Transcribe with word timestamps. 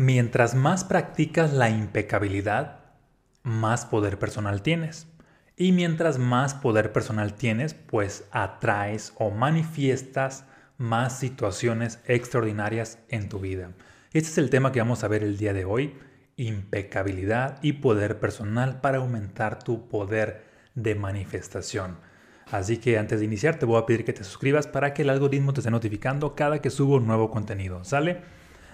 Mientras 0.00 0.54
más 0.54 0.84
practicas 0.84 1.52
la 1.52 1.70
impecabilidad, 1.70 2.78
más 3.42 3.84
poder 3.84 4.16
personal 4.20 4.62
tienes. 4.62 5.08
Y 5.56 5.72
mientras 5.72 6.20
más 6.20 6.54
poder 6.54 6.92
personal 6.92 7.34
tienes, 7.34 7.74
pues 7.74 8.24
atraes 8.30 9.12
o 9.16 9.30
manifiestas 9.30 10.44
más 10.76 11.18
situaciones 11.18 11.98
extraordinarias 12.06 13.00
en 13.08 13.28
tu 13.28 13.40
vida. 13.40 13.72
Este 14.12 14.30
es 14.30 14.38
el 14.38 14.50
tema 14.50 14.70
que 14.70 14.78
vamos 14.78 15.02
a 15.02 15.08
ver 15.08 15.24
el 15.24 15.36
día 15.36 15.52
de 15.52 15.64
hoy, 15.64 15.96
impecabilidad 16.36 17.58
y 17.60 17.72
poder 17.72 18.20
personal 18.20 18.80
para 18.80 18.98
aumentar 18.98 19.60
tu 19.64 19.88
poder 19.88 20.44
de 20.76 20.94
manifestación. 20.94 21.96
Así 22.52 22.76
que 22.76 22.98
antes 22.98 23.18
de 23.18 23.24
iniciar 23.24 23.58
te 23.58 23.66
voy 23.66 23.82
a 23.82 23.86
pedir 23.86 24.04
que 24.04 24.12
te 24.12 24.22
suscribas 24.22 24.68
para 24.68 24.94
que 24.94 25.02
el 25.02 25.10
algoritmo 25.10 25.54
te 25.54 25.58
esté 25.58 25.72
notificando 25.72 26.36
cada 26.36 26.60
que 26.60 26.70
subo 26.70 26.98
un 26.98 27.08
nuevo 27.08 27.32
contenido, 27.32 27.82
¿sale? 27.82 28.18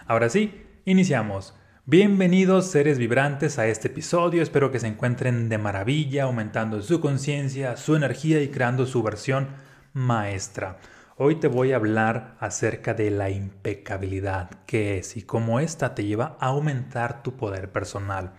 Ahora 0.06 0.28
sí, 0.28 0.63
Iniciamos. 0.86 1.54
Bienvenidos 1.86 2.66
seres 2.66 2.98
vibrantes 2.98 3.58
a 3.58 3.66
este 3.66 3.88
episodio, 3.88 4.42
espero 4.42 4.70
que 4.70 4.78
se 4.78 4.86
encuentren 4.86 5.48
de 5.48 5.56
maravilla, 5.56 6.24
aumentando 6.24 6.82
su 6.82 7.00
conciencia, 7.00 7.78
su 7.78 7.96
energía 7.96 8.42
y 8.42 8.48
creando 8.48 8.84
su 8.84 9.02
versión 9.02 9.48
maestra. 9.94 10.80
Hoy 11.16 11.36
te 11.36 11.48
voy 11.48 11.72
a 11.72 11.76
hablar 11.76 12.36
acerca 12.38 12.92
de 12.92 13.10
la 13.10 13.30
impecabilidad, 13.30 14.50
qué 14.66 14.98
es 14.98 15.16
y 15.16 15.22
cómo 15.22 15.58
ésta 15.58 15.94
te 15.94 16.04
lleva 16.04 16.36
a 16.38 16.48
aumentar 16.48 17.22
tu 17.22 17.34
poder 17.34 17.72
personal. 17.72 18.34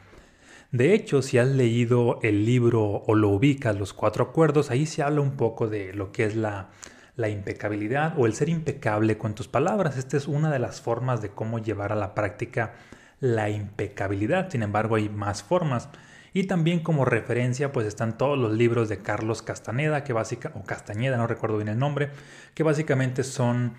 De 0.71 0.93
hecho, 0.93 1.23
si 1.23 1.39
has 1.39 1.47
leído 1.47 2.19
el 2.21 2.45
libro 2.45 3.01
o 3.07 3.15
lo 3.15 3.29
ubicas, 3.29 3.75
Los 3.75 3.93
Cuatro 3.93 4.23
Acuerdos, 4.23 4.69
ahí 4.69 4.85
se 4.85 5.01
habla 5.01 5.21
un 5.21 5.35
poco 5.35 5.67
de 5.67 5.93
lo 5.93 6.11
que 6.11 6.25
es 6.25 6.35
la 6.35 6.69
la 7.15 7.29
impecabilidad 7.29 8.13
o 8.17 8.25
el 8.25 8.33
ser 8.33 8.49
impecable 8.49 9.17
con 9.17 9.35
tus 9.35 9.47
palabras. 9.47 9.97
Esta 9.97 10.17
es 10.17 10.27
una 10.27 10.51
de 10.51 10.59
las 10.59 10.81
formas 10.81 11.21
de 11.21 11.29
cómo 11.29 11.59
llevar 11.59 11.91
a 11.91 11.95
la 11.95 12.13
práctica 12.13 12.73
la 13.19 13.49
impecabilidad. 13.49 14.49
Sin 14.49 14.63
embargo, 14.63 14.95
hay 14.95 15.09
más 15.09 15.43
formas. 15.43 15.89
Y 16.33 16.47
también 16.47 16.81
como 16.81 17.05
referencia 17.05 17.71
pues 17.71 17.87
están 17.87 18.17
todos 18.17 18.37
los 18.37 18.51
libros 18.51 18.89
de 18.89 18.97
Carlos 18.97 19.41
Castaneda, 19.41 20.03
que 20.03 20.11
básica, 20.11 20.51
o 20.55 20.63
Castañeda, 20.63 21.15
no 21.15 21.27
recuerdo 21.27 21.55
bien 21.55 21.69
el 21.69 21.79
nombre, 21.79 22.09
que 22.53 22.63
básicamente 22.63 23.23
son 23.23 23.75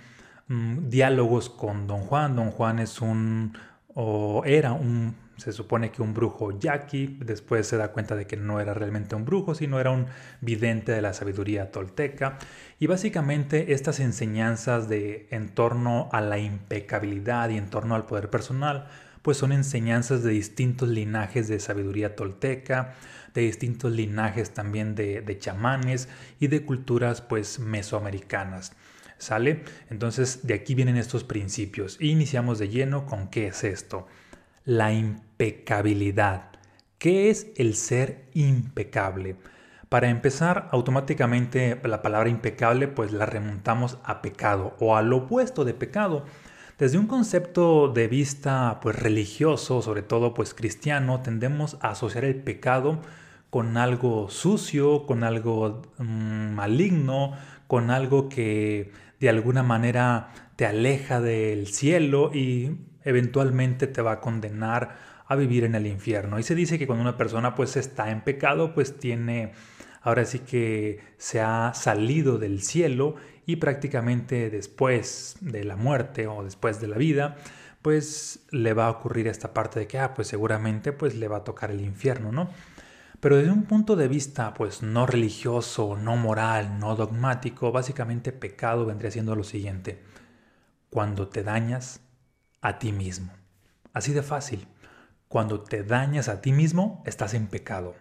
mm, 0.48 0.88
diálogos 0.88 1.50
con 1.50 1.86
Don 1.86 2.00
Juan. 2.00 2.34
Don 2.34 2.50
Juan 2.50 2.78
es 2.78 3.02
un, 3.02 3.58
o 3.94 4.42
era 4.46 4.72
un 4.72 5.25
se 5.36 5.52
supone 5.52 5.90
que 5.90 6.02
un 6.02 6.14
brujo 6.14 6.58
yaqui, 6.58 7.18
después 7.20 7.66
se 7.66 7.76
da 7.76 7.92
cuenta 7.92 8.16
de 8.16 8.26
que 8.26 8.36
no 8.36 8.60
era 8.60 8.72
realmente 8.74 9.14
un 9.14 9.24
brujo, 9.24 9.54
sino 9.54 9.78
era 9.78 9.90
un 9.90 10.06
vidente 10.40 10.92
de 10.92 11.02
la 11.02 11.12
sabiduría 11.12 11.70
tolteca. 11.70 12.38
Y 12.78 12.86
básicamente 12.86 13.72
estas 13.72 14.00
enseñanzas 14.00 14.88
de 14.88 15.28
en 15.30 15.50
torno 15.50 16.08
a 16.12 16.20
la 16.20 16.38
impecabilidad 16.38 17.50
y 17.50 17.58
en 17.58 17.68
torno 17.68 17.94
al 17.94 18.06
poder 18.06 18.30
personal, 18.30 18.88
pues 19.22 19.36
son 19.36 19.52
enseñanzas 19.52 20.22
de 20.22 20.30
distintos 20.30 20.88
linajes 20.88 21.48
de 21.48 21.60
sabiduría 21.60 22.16
tolteca, 22.16 22.94
de 23.34 23.42
distintos 23.42 23.92
linajes 23.92 24.54
también 24.54 24.94
de, 24.94 25.20
de 25.20 25.38
chamanes 25.38 26.08
y 26.40 26.46
de 26.46 26.64
culturas 26.64 27.20
pues 27.20 27.58
mesoamericanas. 27.58 28.72
¿Sale? 29.18 29.64
Entonces 29.90 30.46
de 30.46 30.54
aquí 30.54 30.74
vienen 30.74 30.96
estos 30.96 31.24
principios. 31.24 31.98
Iniciamos 32.00 32.58
de 32.58 32.68
lleno 32.68 33.06
con 33.06 33.28
qué 33.28 33.48
es 33.48 33.64
esto 33.64 34.06
la 34.66 34.92
impecabilidad. 34.92 35.25
¿Qué 36.98 37.30
es 37.30 37.48
el 37.56 37.74
ser 37.74 38.28
impecable? 38.32 39.36
Para 39.88 40.08
empezar, 40.08 40.68
automáticamente 40.72 41.80
la 41.84 42.02
palabra 42.02 42.28
impecable 42.28 42.88
pues 42.88 43.12
la 43.12 43.26
remontamos 43.26 43.98
a 44.04 44.20
pecado 44.20 44.76
o 44.80 44.96
al 44.96 45.12
opuesto 45.12 45.64
de 45.64 45.74
pecado. 45.74 46.24
Desde 46.78 46.98
un 46.98 47.06
concepto 47.06 47.88
de 47.88 48.08
vista 48.08 48.80
pues 48.82 48.96
religioso, 48.96 49.82
sobre 49.82 50.02
todo 50.02 50.34
pues 50.34 50.54
cristiano, 50.54 51.20
tendemos 51.20 51.78
a 51.80 51.90
asociar 51.90 52.24
el 52.24 52.36
pecado 52.36 53.00
con 53.50 53.76
algo 53.76 54.28
sucio, 54.28 55.06
con 55.06 55.22
algo 55.22 55.82
mm, 55.98 56.52
maligno, 56.52 57.32
con 57.66 57.90
algo 57.90 58.28
que 58.28 58.92
de 59.20 59.28
alguna 59.28 59.62
manera 59.62 60.30
te 60.56 60.66
aleja 60.66 61.20
del 61.20 61.68
cielo 61.68 62.30
y 62.34 62.76
eventualmente 63.04 63.86
te 63.86 64.02
va 64.02 64.12
a 64.12 64.20
condenar 64.20 64.96
a 65.28 65.36
vivir 65.36 65.64
en 65.64 65.74
el 65.74 65.86
infierno. 65.86 66.38
Y 66.38 66.42
se 66.42 66.54
dice 66.54 66.78
que 66.78 66.86
cuando 66.86 67.02
una 67.02 67.16
persona 67.16 67.54
pues 67.54 67.76
está 67.76 68.10
en 68.10 68.22
pecado, 68.22 68.74
pues 68.74 68.98
tiene, 68.98 69.52
ahora 70.02 70.24
sí 70.24 70.40
que 70.40 71.00
se 71.18 71.40
ha 71.40 71.72
salido 71.74 72.38
del 72.38 72.62
cielo 72.62 73.16
y 73.46 73.56
prácticamente 73.56 74.50
después 74.50 75.36
de 75.40 75.64
la 75.64 75.76
muerte 75.76 76.26
o 76.26 76.44
después 76.44 76.80
de 76.80 76.88
la 76.88 76.96
vida, 76.96 77.36
pues 77.82 78.46
le 78.50 78.74
va 78.74 78.86
a 78.86 78.90
ocurrir 78.90 79.28
esta 79.28 79.54
parte 79.54 79.78
de 79.80 79.86
que, 79.86 79.98
ah, 79.98 80.14
pues 80.14 80.28
seguramente 80.28 80.92
pues 80.92 81.14
le 81.14 81.28
va 81.28 81.38
a 81.38 81.44
tocar 81.44 81.70
el 81.70 81.80
infierno, 81.80 82.32
¿no? 82.32 82.50
Pero 83.20 83.36
desde 83.36 83.50
un 83.50 83.64
punto 83.64 83.96
de 83.96 84.08
vista 84.08 84.54
pues 84.54 84.82
no 84.82 85.06
religioso, 85.06 85.96
no 85.96 86.16
moral, 86.16 86.78
no 86.78 86.96
dogmático, 86.96 87.72
básicamente 87.72 88.32
pecado 88.32 88.86
vendría 88.86 89.10
siendo 89.10 89.34
lo 89.36 89.44
siguiente. 89.44 90.02
Cuando 90.90 91.28
te 91.28 91.42
dañas, 91.42 92.00
a 92.60 92.78
ti 92.78 92.92
mismo. 92.92 93.32
Así 93.92 94.12
de 94.12 94.22
fácil. 94.22 94.66
Cuando 95.28 95.60
te 95.60 95.82
dañas 95.82 96.28
a 96.28 96.40
ti 96.40 96.52
mismo, 96.52 97.02
estás 97.06 97.34
en 97.34 97.48
pecado. 97.48 97.94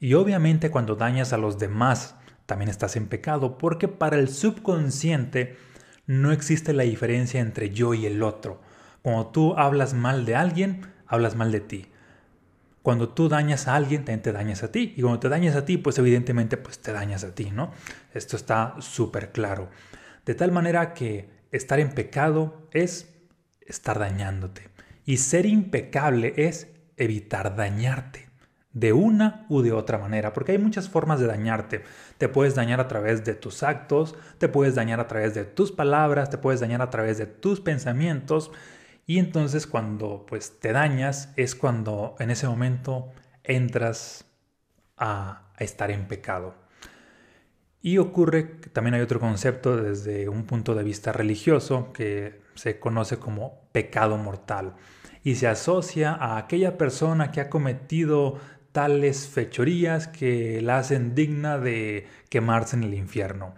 Y 0.00 0.14
obviamente 0.14 0.70
cuando 0.70 0.96
dañas 0.96 1.32
a 1.32 1.38
los 1.38 1.58
demás, 1.58 2.16
también 2.46 2.68
estás 2.68 2.96
en 2.96 3.06
pecado, 3.06 3.58
porque 3.58 3.88
para 3.88 4.18
el 4.18 4.28
subconsciente 4.28 5.56
no 6.06 6.32
existe 6.32 6.72
la 6.72 6.82
diferencia 6.82 7.40
entre 7.40 7.70
yo 7.70 7.94
y 7.94 8.06
el 8.06 8.22
otro. 8.22 8.60
Cuando 9.02 9.28
tú 9.28 9.54
hablas 9.56 9.94
mal 9.94 10.24
de 10.24 10.34
alguien, 10.34 10.86
hablas 11.06 11.36
mal 11.36 11.52
de 11.52 11.60
ti. 11.60 11.86
Cuando 12.82 13.10
tú 13.10 13.28
dañas 13.28 13.68
a 13.68 13.76
alguien, 13.76 14.04
también 14.04 14.22
te 14.22 14.32
dañas 14.32 14.62
a 14.64 14.72
ti. 14.72 14.94
Y 14.96 15.02
cuando 15.02 15.20
te 15.20 15.28
dañas 15.28 15.54
a 15.54 15.64
ti, 15.64 15.78
pues 15.78 15.98
evidentemente 15.98 16.56
pues 16.56 16.80
te 16.80 16.92
dañas 16.92 17.22
a 17.22 17.34
ti, 17.34 17.50
¿no? 17.50 17.72
Esto 18.12 18.36
está 18.36 18.74
súper 18.80 19.30
claro. 19.30 19.68
De 20.26 20.34
tal 20.34 20.50
manera 20.50 20.94
que 20.94 21.30
estar 21.52 21.78
en 21.78 21.92
pecado 21.92 22.66
es 22.72 23.12
estar 23.60 23.98
dañándote. 23.98 24.71
Y 25.04 25.16
ser 25.18 25.46
impecable 25.46 26.34
es 26.36 26.68
evitar 26.96 27.56
dañarte 27.56 28.32
de 28.72 28.92
una 28.92 29.44
u 29.48 29.62
de 29.62 29.72
otra 29.72 29.98
manera, 29.98 30.32
porque 30.32 30.52
hay 30.52 30.58
muchas 30.58 30.88
formas 30.88 31.20
de 31.20 31.26
dañarte. 31.26 31.82
Te 32.18 32.28
puedes 32.28 32.54
dañar 32.54 32.80
a 32.80 32.88
través 32.88 33.24
de 33.24 33.34
tus 33.34 33.62
actos, 33.62 34.14
te 34.38 34.48
puedes 34.48 34.74
dañar 34.74 35.00
a 35.00 35.08
través 35.08 35.34
de 35.34 35.44
tus 35.44 35.72
palabras, 35.72 36.30
te 36.30 36.38
puedes 36.38 36.60
dañar 36.60 36.80
a 36.82 36.90
través 36.90 37.18
de 37.18 37.26
tus 37.26 37.60
pensamientos 37.60 38.50
y 39.06 39.18
entonces 39.18 39.66
cuando 39.66 40.24
pues 40.26 40.58
te 40.60 40.72
dañas 40.72 41.32
es 41.36 41.54
cuando 41.54 42.14
en 42.18 42.30
ese 42.30 42.46
momento 42.46 43.10
entras 43.42 44.24
a, 44.96 45.50
a 45.54 45.64
estar 45.64 45.90
en 45.90 46.06
pecado. 46.08 46.54
Y 47.82 47.98
ocurre 47.98 48.44
también 48.72 48.94
hay 48.94 49.00
otro 49.00 49.20
concepto 49.20 49.76
desde 49.76 50.28
un 50.28 50.44
punto 50.44 50.74
de 50.74 50.84
vista 50.84 51.12
religioso 51.12 51.92
que 51.92 52.41
se 52.54 52.78
conoce 52.78 53.18
como 53.18 53.60
pecado 53.72 54.16
mortal 54.16 54.74
y 55.24 55.36
se 55.36 55.46
asocia 55.46 56.12
a 56.12 56.36
aquella 56.36 56.76
persona 56.76 57.30
que 57.30 57.40
ha 57.40 57.50
cometido 57.50 58.38
tales 58.72 59.28
fechorías 59.28 60.08
que 60.08 60.60
la 60.62 60.78
hacen 60.78 61.14
digna 61.14 61.58
de 61.58 62.06
quemarse 62.28 62.76
en 62.76 62.84
el 62.84 62.94
infierno. 62.94 63.54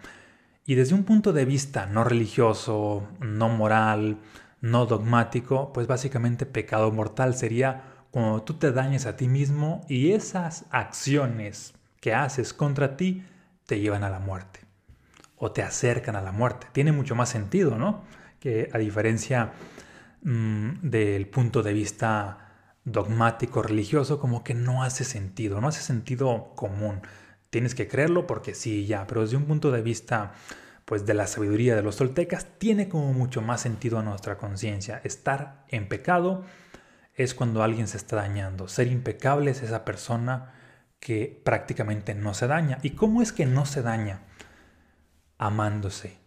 Y 0.67 0.75
desde 0.75 0.95
un 0.95 1.05
punto 1.05 1.33
de 1.33 1.45
vista 1.45 1.87
no 1.87 2.05
religioso, 2.05 3.07
no 3.21 3.49
moral, 3.49 4.19
no 4.61 4.87
dogmático, 4.87 5.73
pues 5.73 5.87
básicamente 5.87 6.47
pecado 6.47 6.91
mortal 6.91 7.35
sería 7.35 7.95
cuando 8.11 8.43
tú 8.43 8.55
te 8.55 8.73
dañes 8.73 9.07
a 9.07 9.17
ti 9.17 9.29
mismo 9.29 9.85
y 9.89 10.13
esas 10.13 10.67
acciones 10.71 11.75
que 12.01 12.15
haces 12.15 12.55
contra 12.55 12.97
ti 12.97 13.25
te 13.67 13.81
llevan 13.81 14.05
a 14.05 14.11
la 14.11 14.21
muerte 14.21 14.61
o 15.37 15.53
te 15.53 15.63
acercan 15.63 16.17
a 16.17 16.23
la 16.23 16.33
muerte. 16.33 16.67
Tiene 16.73 16.93
mucho 16.93 17.15
más 17.15 17.29
sentido, 17.29 17.77
¿no? 17.77 18.03
Que 18.45 18.69
a 18.75 18.77
diferencia 18.77 19.53
mm, 20.23 20.83
del 20.83 21.27
punto 21.29 21.63
de 21.63 21.73
vista 21.73 22.77
dogmático, 22.85 23.63
religioso, 23.63 24.21
como 24.21 24.45
que 24.45 24.53
no 24.53 24.83
hace 24.83 25.05
sentido, 25.05 25.63
no 25.63 25.69
hace 25.69 25.81
sentido 25.81 26.53
común. 26.55 27.01
Tienes 27.49 27.75
que 27.75 27.89
creerlo 27.89 28.27
porque 28.27 28.55
sí, 28.55 28.85
ya, 28.85 29.07
pero 29.07 29.23
desde 29.23 29.39
un 29.39 29.47
punto 29.47 29.71
de 29.71 29.81
vista 29.81 30.35
pues 30.85 31.07
de 31.07 31.15
la 31.15 31.27
sabiduría 31.27 31.75
de 31.75 31.83
los 31.83 31.97
toltecas 31.97 32.47
tiene 32.59 32.91
como 32.91 33.15
mucho 33.15 33.41
más 33.41 33.63
sentido 33.63 33.99
a 33.99 34.03
nuestra 34.03 34.37
conciencia. 34.37 35.01
Estar 35.05 35.65
en 35.69 35.89
pecado 35.89 36.45
es 37.15 37.35
cuando 37.35 37.63
alguien 37.63 37.89
se 37.89 37.97
está 37.97 38.17
dañando. 38.17 38.69
Ser 38.69 38.89
impecable 38.89 39.53
es 39.53 39.63
esa 39.63 39.87
persona 39.87 40.53
que 41.01 41.41
prácticamente 41.43 42.15
no 42.15 42.35
se 42.35 42.47
daña. 42.49 42.79
¿Y 42.83 42.91
cómo 42.91 43.23
es 43.23 43.33
que 43.33 43.47
no 43.47 43.65
se 43.65 43.81
daña? 43.81 44.25
Amándose, 45.39 46.19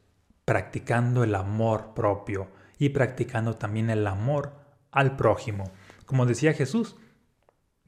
practicando 0.48 1.26
el 1.26 1.36
amor 1.36 1.94
propio 1.94 2.48
y 2.80 2.90
practicando 2.90 3.56
también 3.56 3.90
el 3.90 4.08
amor 4.08 4.54
al 4.92 5.18
prójimo. 5.18 5.66
Como 6.06 6.26
decía 6.26 6.54
Jesús, 6.54 6.96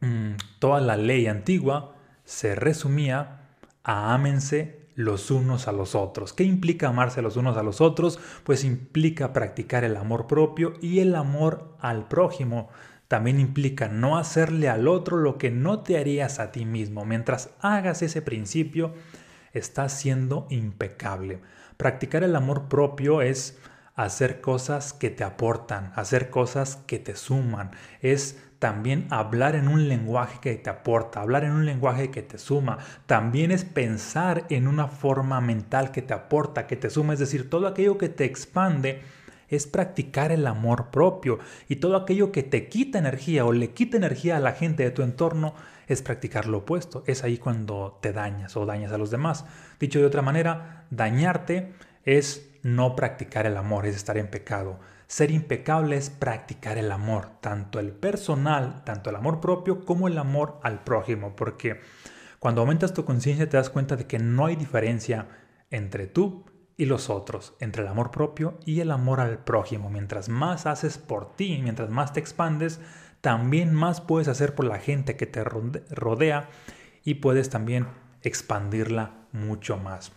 mm, 0.01 0.31
toda 0.59 0.81
la 0.81 0.97
ley 0.97 1.27
antigua 1.27 1.95
se 2.25 2.55
resumía 2.55 3.55
a 3.81 4.13
ámense 4.13 4.89
los 4.93 5.31
unos 5.31 5.69
a 5.69 5.71
los 5.71 5.95
otros. 5.95 6.33
¿Qué 6.33 6.43
implica 6.43 6.89
amarse 6.89 7.21
los 7.21 7.37
unos 7.37 7.55
a 7.55 7.63
los 7.63 7.79
otros? 7.79 8.19
Pues 8.43 8.65
implica 8.65 9.31
practicar 9.31 9.85
el 9.85 9.95
amor 9.95 10.27
propio 10.27 10.73
y 10.81 10.99
el 10.99 11.15
amor 11.15 11.77
al 11.79 12.09
prójimo. 12.09 12.67
También 13.07 13.39
implica 13.39 13.87
no 13.87 14.17
hacerle 14.17 14.67
al 14.67 14.89
otro 14.89 15.15
lo 15.15 15.37
que 15.37 15.49
no 15.49 15.79
te 15.79 15.97
harías 15.97 16.39
a 16.39 16.51
ti 16.51 16.65
mismo. 16.65 17.05
Mientras 17.05 17.51
hagas 17.61 18.01
ese 18.01 18.21
principio, 18.21 18.93
estás 19.53 19.93
siendo 19.93 20.45
impecable. 20.49 21.39
Practicar 21.79 22.25
el 22.25 22.35
amor 22.35 22.67
propio 22.67 23.21
es 23.21 23.57
hacer 23.95 24.41
cosas 24.41 24.91
que 24.91 25.09
te 25.09 25.23
aportan, 25.23 25.93
hacer 25.95 26.29
cosas 26.29 26.75
que 26.75 26.99
te 26.99 27.15
suman, 27.15 27.71
es 28.01 28.37
también 28.59 29.07
hablar 29.11 29.55
en 29.55 29.69
un 29.69 29.87
lenguaje 29.87 30.39
que 30.41 30.55
te 30.55 30.69
aporta, 30.69 31.21
hablar 31.21 31.45
en 31.45 31.51
un 31.51 31.65
lenguaje 31.65 32.11
que 32.11 32.21
te 32.21 32.37
suma, 32.37 32.79
también 33.05 33.51
es 33.51 33.63
pensar 33.63 34.45
en 34.49 34.67
una 34.67 34.89
forma 34.89 35.39
mental 35.39 35.93
que 35.93 36.01
te 36.01 36.13
aporta, 36.13 36.67
que 36.67 36.75
te 36.75 36.89
suma, 36.89 37.13
es 37.13 37.19
decir, 37.19 37.49
todo 37.49 37.65
aquello 37.65 37.97
que 37.97 38.09
te 38.09 38.25
expande 38.25 39.01
es 39.47 39.65
practicar 39.65 40.33
el 40.33 40.47
amor 40.47 40.91
propio. 40.91 41.39
Y 41.67 41.77
todo 41.77 41.95
aquello 41.95 42.31
que 42.31 42.43
te 42.43 42.67
quita 42.67 42.99
energía 42.99 43.45
o 43.45 43.53
le 43.53 43.71
quita 43.71 43.95
energía 43.95 44.35
a 44.35 44.41
la 44.41 44.51
gente 44.51 44.83
de 44.83 44.91
tu 44.91 45.01
entorno 45.01 45.55
es 45.89 46.01
practicar 46.01 46.47
lo 46.47 46.59
opuesto, 46.59 47.03
es 47.07 47.23
ahí 47.23 47.37
cuando 47.37 47.97
te 48.01 48.13
dañas 48.13 48.55
o 48.55 48.65
dañas 48.65 48.93
a 48.93 48.97
los 48.97 49.11
demás. 49.11 49.45
Dicho 49.79 49.99
de 49.99 50.05
otra 50.05 50.21
manera, 50.21 50.85
dañarte 50.91 51.73
es 52.05 52.49
no 52.63 52.95
practicar 52.95 53.45
el 53.45 53.57
amor, 53.57 53.85
es 53.85 53.95
estar 53.95 54.17
en 54.17 54.29
pecado. 54.29 54.79
Ser 55.07 55.31
impecable 55.31 55.97
es 55.97 56.11
practicar 56.11 56.77
el 56.77 56.91
amor, 56.91 57.31
tanto 57.41 57.79
el 57.79 57.91
personal, 57.91 58.83
tanto 58.85 59.09
el 59.09 59.15
amor 59.15 59.41
propio 59.41 59.83
como 59.83 60.07
el 60.07 60.17
amor 60.17 60.59
al 60.61 60.83
prójimo, 60.83 61.35
porque 61.35 61.81
cuando 62.37 62.61
aumentas 62.61 62.93
tu 62.93 63.03
conciencia 63.03 63.49
te 63.49 63.57
das 63.57 63.71
cuenta 63.71 63.95
de 63.95 64.05
que 64.05 64.19
no 64.19 64.45
hay 64.45 64.55
diferencia 64.55 65.27
entre 65.71 66.05
tú 66.05 66.45
y 66.77 66.85
los 66.85 67.09
otros, 67.09 67.55
entre 67.59 67.81
el 67.81 67.89
amor 67.89 68.11
propio 68.11 68.59
y 68.65 68.79
el 68.79 68.91
amor 68.91 69.19
al 69.19 69.39
prójimo. 69.39 69.89
Mientras 69.89 70.29
más 70.29 70.67
haces 70.67 70.99
por 70.99 71.35
ti, 71.35 71.59
mientras 71.63 71.89
más 71.89 72.13
te 72.13 72.19
expandes, 72.19 72.79
también 73.21 73.73
más 73.73 74.01
puedes 74.01 74.27
hacer 74.27 74.55
por 74.55 74.65
la 74.65 74.79
gente 74.79 75.15
que 75.15 75.25
te 75.25 75.43
rodea 75.43 76.49
y 77.03 77.15
puedes 77.15 77.49
también 77.49 77.87
expandirla 78.21 79.11
mucho 79.31 79.77
más. 79.77 80.11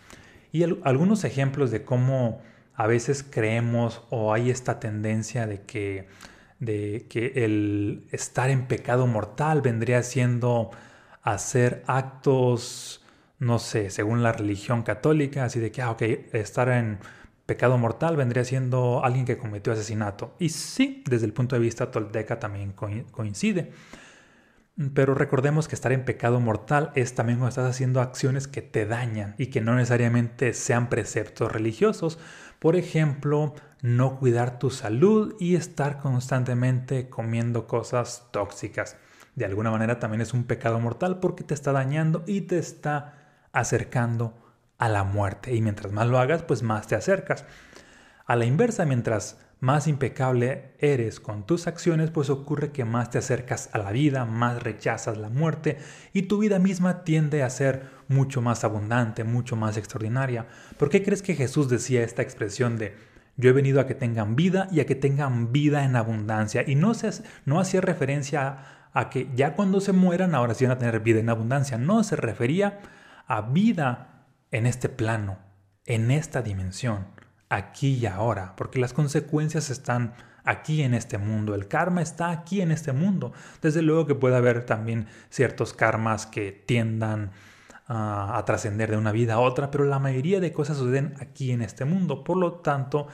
Y 0.53 0.65
algunos 0.85 1.25
ejemplos 1.25 1.71
de 1.71 1.85
cómo 1.85 2.43
a 2.75 2.87
veces 2.87 3.23
creemos 3.23 4.03
o 4.11 4.33
hay 4.33 4.51
esta 4.51 4.81
tendencia 4.81 5.47
de 5.47 5.63
que, 5.63 6.09
de 6.59 7.07
que 7.09 7.45
el 7.45 8.07
estar 8.13 8.51
en 8.51 8.67
pecado 8.67 9.07
mortal 9.07 9.63
vendría 9.63 10.03
siendo 10.03 10.71
hacer 11.23 11.83
actos, 11.87 13.05
no 13.39 13.59
sé, 13.59 13.91
según 13.91 14.23
la 14.23 14.33
religión 14.33 14.83
católica, 14.83 15.45
así 15.45 15.61
de 15.61 15.71
que, 15.71 15.83
ah, 15.83 15.93
ok, 15.93 16.03
estar 16.33 16.69
en 16.69 16.99
pecado 17.53 17.77
mortal 17.77 18.17
vendría 18.17 18.47
siendo 18.47 19.05
alguien 19.05 19.27
que 19.27 19.37
cometió 19.37 19.75
asesinato. 19.75 20.35
Y 20.39 20.49
sí, 20.49 21.05
desde 21.07 21.27
el 21.27 21.35
punto 21.35 21.55
de 21.55 21.61
vista 21.61 21.91
tolteca 21.91 22.41
también 22.41 22.73
coincide. 22.73 23.73
Pero 24.95 25.15
recordemos 25.15 25.69
que 25.69 25.75
estar 25.75 25.93
en 25.93 26.07
pecado 26.07 26.41
mortal 26.41 26.93
es 26.95 27.15
también 27.15 27.39
cuando 27.39 27.51
estás 27.51 27.69
haciendo 27.69 28.01
acciones 28.01 28.49
que 28.49 28.63
te 28.63 28.87
dañan 28.87 29.35
y 29.37 29.49
que 29.49 29.61
no 29.61 29.75
necesariamente 29.75 30.55
sean 30.55 30.89
preceptos 30.89 31.53
religiosos. 31.53 32.19
Por 32.59 32.75
ejemplo, 32.75 33.55
no 33.83 34.19
cuidar 34.19 34.59
tu 34.59 34.71
salud 34.71 35.35
y 35.39 35.57
estar 35.57 35.99
constantemente 35.99 37.11
comiendo 37.11 37.67
cosas 37.67 38.29
tóxicas. 38.31 38.97
De 39.35 39.45
alguna 39.45 39.71
manera 39.71 39.99
también 39.99 40.23
es 40.23 40.33
un 40.33 40.45
pecado 40.45 40.81
mortal 40.81 41.21
porque 41.21 41.45
te 41.45 41.53
está 41.53 41.73
dañando 41.73 42.25
y 42.27 42.43
te 42.43 42.59
está 42.59 43.19
acercando 43.53 44.42
a 44.83 44.89
la 44.89 45.05
muerte. 45.05 45.55
Y 45.55 45.61
mientras 45.61 45.93
más 45.93 46.09
lo 46.09 46.19
hagas, 46.19 46.43
pues 46.43 46.65
más 46.65 46.89
te 46.89 46.97
acercas. 46.97 47.45
A 48.27 48.35
la 48.35 48.47
inversa, 48.47 48.85
mientras 48.85 49.39
más 49.61 49.87
impecable 49.87 50.73
eres 50.81 51.21
con 51.21 51.47
tus 51.47 51.69
acciones, 51.69 52.11
pues 52.11 52.31
ocurre 52.31 52.73
que 52.73 52.85
más 52.85 53.09
te 53.09 53.19
acercas 53.19 53.71
a 53.73 53.79
la 53.79 53.93
vida, 53.93 54.25
más 54.25 54.61
rechazas 54.61 55.19
la 55.19 55.29
muerte 55.29 55.79
y 56.13 56.23
tu 56.23 56.39
vida 56.39 56.59
misma 56.59 57.05
tiende 57.05 57.45
a 57.45 57.51
ser 57.51 57.85
mucho 58.09 58.43
más 58.43 58.65
abundante, 58.65 59.23
mucho 59.23 59.55
más 59.55 59.77
extraordinaria. 59.77 60.47
¿Por 60.79 60.91
qué 60.91 61.05
crees 61.05 61.23
que 61.23 61.37
Jesús 61.37 61.69
decía 61.69 62.03
esta 62.03 62.23
expresión 62.23 62.77
de 62.77 62.97
yo 63.37 63.51
he 63.51 63.53
venido 63.53 63.81
a 63.81 63.87
que 63.87 63.95
tengan 63.95 64.35
vida 64.35 64.67
y 64.73 64.81
a 64.81 64.87
que 64.87 64.97
tengan 64.97 65.53
vida 65.53 65.85
en 65.85 65.95
abundancia? 65.95 66.65
Y 66.67 66.75
no, 66.75 66.95
se, 66.95 67.23
no 67.45 67.61
hacía 67.61 67.81
referencia 67.81 68.89
a 68.93 69.11
que 69.11 69.31
ya 69.37 69.55
cuando 69.55 69.81
se 69.81 69.93
mueran 69.93 70.35
ahora 70.35 70.55
sí 70.55 70.65
van 70.65 70.73
a 70.73 70.79
tener 70.79 70.99
vida 70.99 71.21
en 71.21 71.29
abundancia. 71.29 71.79
No, 71.79 72.03
se 72.03 72.17
refería 72.17 72.81
a 73.29 73.43
vida 73.43 74.12
en 74.53 74.67
este 74.67 74.89
plano, 74.89 75.39
en 75.87 76.11
esta 76.11 76.43
dimensión 76.43 77.07
aquí 77.49 77.95
y 77.95 78.07
ahora, 78.07 78.55
porque 78.57 78.79
las 78.79 78.93
consecuencias 78.93 79.71
están 79.71 80.15
aquí 80.45 80.83
en 80.83 80.95
este 80.95 81.19
mundo, 81.19 81.55
el 81.55 81.69
karma 81.69 82.03
está 82.03 82.31
aquí 82.31 82.61
en 82.61 82.71
este 82.73 82.93
mundo. 82.93 83.33
Desde 83.61 83.83
luego 83.83 84.07
que 84.07 84.15
puede 84.15 84.37
haber 84.37 84.65
también 84.65 85.09
ciertos 85.29 85.73
karmas 85.73 86.27
que 86.27 86.53
tiendan 86.53 87.33
a 87.95 88.43
trascender 88.47 88.91
de 88.91 88.97
una 88.97 89.13
vida 89.13 89.35
a 89.35 89.41
otra, 89.41 89.71
pero 89.71 89.85
la 89.85 89.99
mayoría 89.99 90.41
de 90.41 90.53
cosas 90.53 90.79
suceden 90.79 91.15
aquí 91.21 91.51
en 91.51 91.61
este 91.61 91.85
mundo. 91.85 92.25
Por 92.25 92.39
lo 92.39 92.55
tanto, 92.55 93.09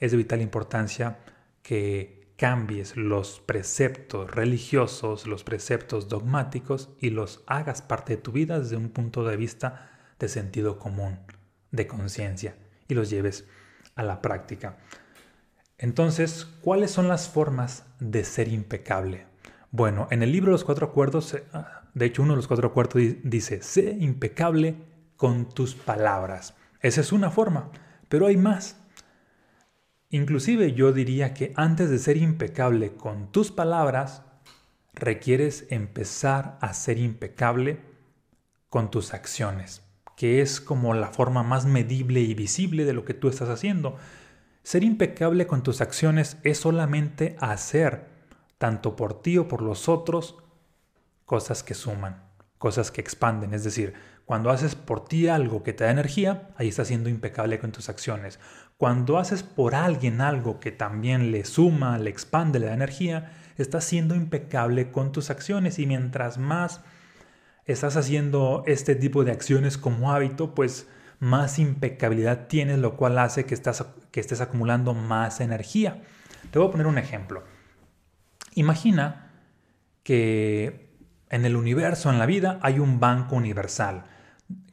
es 0.00 0.10
de 0.10 0.16
vital 0.16 0.40
importancia 0.40 1.18
que 1.62 2.26
cambies 2.36 2.96
los 2.96 3.40
preceptos 3.40 4.30
religiosos, 4.30 5.26
los 5.26 5.44
preceptos 5.44 6.08
dogmáticos 6.08 6.90
y 7.00 7.10
los 7.10 7.44
hagas 7.46 7.82
parte 7.82 8.16
de 8.16 8.22
tu 8.22 8.32
vida 8.32 8.58
desde 8.58 8.76
un 8.76 8.88
punto 8.88 9.24
de 9.24 9.36
vista 9.36 9.95
de 10.18 10.28
sentido 10.28 10.78
común, 10.78 11.18
de 11.70 11.86
conciencia, 11.86 12.56
y 12.88 12.94
los 12.94 13.10
lleves 13.10 13.46
a 13.94 14.02
la 14.02 14.22
práctica. 14.22 14.78
Entonces, 15.78 16.46
¿cuáles 16.62 16.90
son 16.90 17.08
las 17.08 17.28
formas 17.28 17.84
de 18.00 18.24
ser 18.24 18.48
impecable? 18.48 19.26
Bueno, 19.70 20.08
en 20.10 20.22
el 20.22 20.32
libro 20.32 20.52
los 20.52 20.64
cuatro 20.64 20.86
acuerdos, 20.86 21.34
eh, 21.34 21.44
de 21.94 22.06
hecho 22.06 22.22
uno 22.22 22.32
de 22.32 22.36
los 22.36 22.48
cuatro 22.48 22.68
acuerdos 22.68 23.02
dice, 23.22 23.62
sé 23.62 23.96
impecable 24.00 24.76
con 25.16 25.48
tus 25.48 25.74
palabras. 25.74 26.54
Esa 26.80 27.00
es 27.00 27.12
una 27.12 27.30
forma, 27.30 27.70
pero 28.08 28.26
hay 28.26 28.36
más. 28.36 28.76
Inclusive 30.08 30.72
yo 30.72 30.92
diría 30.92 31.34
que 31.34 31.52
antes 31.56 31.90
de 31.90 31.98
ser 31.98 32.16
impecable 32.16 32.94
con 32.94 33.32
tus 33.32 33.50
palabras, 33.50 34.22
requieres 34.94 35.66
empezar 35.68 36.56
a 36.62 36.72
ser 36.72 36.96
impecable 36.96 37.80
con 38.70 38.90
tus 38.90 39.12
acciones 39.12 39.85
que 40.16 40.40
es 40.40 40.60
como 40.60 40.94
la 40.94 41.08
forma 41.08 41.42
más 41.42 41.66
medible 41.66 42.20
y 42.20 42.34
visible 42.34 42.84
de 42.84 42.94
lo 42.94 43.04
que 43.04 43.14
tú 43.14 43.28
estás 43.28 43.50
haciendo. 43.50 43.96
Ser 44.62 44.82
impecable 44.82 45.46
con 45.46 45.62
tus 45.62 45.80
acciones 45.80 46.38
es 46.42 46.58
solamente 46.58 47.36
hacer, 47.38 48.08
tanto 48.58 48.96
por 48.96 49.20
ti 49.22 49.38
o 49.38 49.46
por 49.46 49.62
los 49.62 49.88
otros, 49.88 50.36
cosas 51.26 51.62
que 51.62 51.74
suman, 51.74 52.24
cosas 52.58 52.90
que 52.90 53.02
expanden. 53.02 53.52
Es 53.52 53.62
decir, 53.62 53.94
cuando 54.24 54.50
haces 54.50 54.74
por 54.74 55.04
ti 55.04 55.28
algo 55.28 55.62
que 55.62 55.72
te 55.72 55.84
da 55.84 55.90
energía, 55.90 56.48
ahí 56.56 56.68
estás 56.68 56.88
siendo 56.88 57.10
impecable 57.10 57.58
con 57.58 57.70
tus 57.70 57.88
acciones. 57.88 58.40
Cuando 58.78 59.18
haces 59.18 59.42
por 59.42 59.74
alguien 59.74 60.20
algo 60.20 60.58
que 60.60 60.72
también 60.72 61.30
le 61.30 61.44
suma, 61.44 61.98
le 61.98 62.10
expande, 62.10 62.58
le 62.58 62.66
da 62.66 62.74
energía, 62.74 63.32
estás 63.56 63.84
siendo 63.84 64.14
impecable 64.14 64.90
con 64.90 65.12
tus 65.12 65.30
acciones 65.30 65.78
y 65.78 65.86
mientras 65.86 66.38
más 66.38 66.80
estás 67.66 67.96
haciendo 67.96 68.62
este 68.66 68.94
tipo 68.94 69.24
de 69.24 69.32
acciones 69.32 69.76
como 69.76 70.12
hábito, 70.12 70.54
pues 70.54 70.88
más 71.18 71.58
impecabilidad 71.58 72.46
tienes, 72.46 72.78
lo 72.78 72.96
cual 72.96 73.18
hace 73.18 73.44
que, 73.44 73.54
estás, 73.54 73.84
que 74.10 74.20
estés 74.20 74.40
acumulando 74.40 74.94
más 74.94 75.40
energía. 75.40 76.02
Te 76.50 76.58
voy 76.58 76.68
a 76.68 76.70
poner 76.70 76.86
un 76.86 76.98
ejemplo. 76.98 77.42
Imagina 78.54 79.32
que 80.02 80.90
en 81.28 81.44
el 81.44 81.56
universo, 81.56 82.10
en 82.10 82.18
la 82.18 82.26
vida, 82.26 82.58
hay 82.62 82.78
un 82.78 83.00
banco 83.00 83.36
universal, 83.36 84.04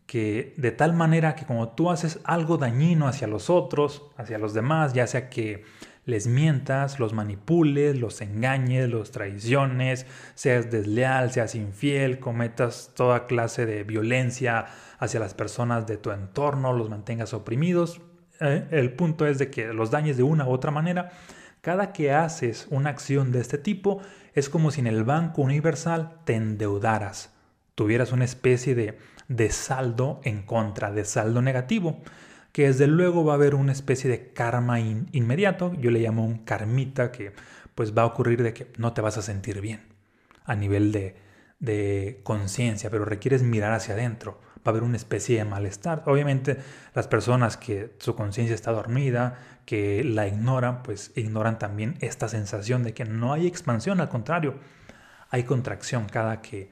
que 0.05 0.53
de 0.57 0.71
tal 0.71 0.93
manera 0.93 1.35
que 1.35 1.45
como 1.45 1.69
tú 1.69 1.89
haces 1.89 2.19
algo 2.23 2.57
dañino 2.57 3.07
hacia 3.07 3.27
los 3.27 3.50
otros, 3.50 4.03
hacia 4.15 4.38
los 4.38 4.53
demás, 4.53 4.93
ya 4.93 5.07
sea 5.07 5.29
que 5.29 5.63
les 6.05 6.27
mientas, 6.27 7.00
los 7.00 7.13
manipules, 7.13 7.98
los 7.98 8.22
engañes, 8.22 8.89
los 8.89 9.12
traiciones, 9.12 10.05
seas 10.36 10.69
desleal, 10.69 11.31
seas 11.31 11.55
infiel, 11.55 12.19
cometas 12.19 12.91
toda 12.93 13.25
clase 13.25 13.65
de 13.65 13.83
violencia 13.83 14.65
hacia 15.00 15.19
las 15.19 15.33
personas 15.33 15.88
de 15.88 15.98
tu 15.98 16.12
entorno, 16.12 16.74
los 16.74 16.89
mantengas 16.89 17.33
oprimidos. 17.33 18.01
Eh, 18.41 18.67
el 18.72 18.93
punto 18.93 19.25
es 19.25 19.38
de 19.38 19.50
que 19.50 19.74
los 19.74 19.91
dañes 19.91 20.17
de 20.17 20.24
una 20.24 20.45
u 20.45 20.51
otra 20.51 20.72
manera. 20.72 21.12
Cada 21.62 21.93
que 21.93 22.12
haces 22.12 22.67
una 22.69 22.89
acción 22.89 23.31
de 23.31 23.39
este 23.39 23.57
tipo 23.57 24.01
es 24.33 24.50
como 24.50 24.72
si 24.72 24.81
en 24.81 24.88
el 24.88 25.05
Banco 25.05 25.41
Universal 25.41 26.17
te 26.25 26.36
endeudaras, 26.36 27.33
tuvieras 27.75 28.12
una 28.12 28.25
especie 28.25 28.75
de, 28.75 28.98
de 29.29 29.50
saldo 29.51 30.19
en 30.25 30.41
contra, 30.43 30.91
de 30.91 31.05
saldo 31.05 31.41
negativo 31.41 32.01
que 32.53 32.67
desde 32.67 32.88
luego 32.88 33.25
va 33.25 33.33
a 33.33 33.36
haber 33.36 33.55
una 33.55 33.74
especie 33.74 34.10
de 34.10 34.31
karma 34.31 34.79
inmediato, 34.79 35.74
yo 35.74 35.91
le 35.91 36.00
llamo 36.00 36.24
un 36.24 36.45
karmita, 36.45 37.12
que 37.12 37.33
pues 37.75 37.98
va 37.98 38.03
a 38.03 38.05
ocurrir 38.05 38.41
de 38.43 38.53
que 38.53 38.72
no 38.77 38.93
te 38.93 39.01
vas 39.01 39.17
a 39.17 39.22
sentir 39.22 39.60
bien 39.60 39.81
a 40.45 40.55
nivel 40.55 40.91
de, 40.91 41.15
de 41.60 42.22
conciencia, 42.24 42.89
pero 42.89 43.05
requieres 43.05 43.43
mirar 43.43 43.74
hacia 43.74 43.95
adentro 43.95 44.39
a 44.63 44.69
haber 44.69 44.83
una 44.83 44.98
especie 44.98 45.38
de 45.38 45.45
malestar. 45.45 46.03
Obviamente 46.05 46.57
las 46.93 47.07
personas 47.07 47.57
que 47.57 47.95
su 48.00 48.15
conciencia 48.15 48.53
está 48.53 48.72
dormida, 48.72 49.39
que 49.65 50.03
la 50.03 50.27
ignoran, 50.27 50.83
pues 50.83 51.12
ignoran 51.15 51.60
también 51.60 51.95
esta 52.01 52.27
sensación 52.27 52.83
de 52.83 52.93
que 52.93 53.05
no 53.05 53.33
hay 53.33 53.48
expansión, 53.48 54.00
al 54.00 54.10
contrario, 54.10 54.55
hay 55.29 55.43
contracción 55.43 56.07
cada 56.07 56.41
que 56.41 56.72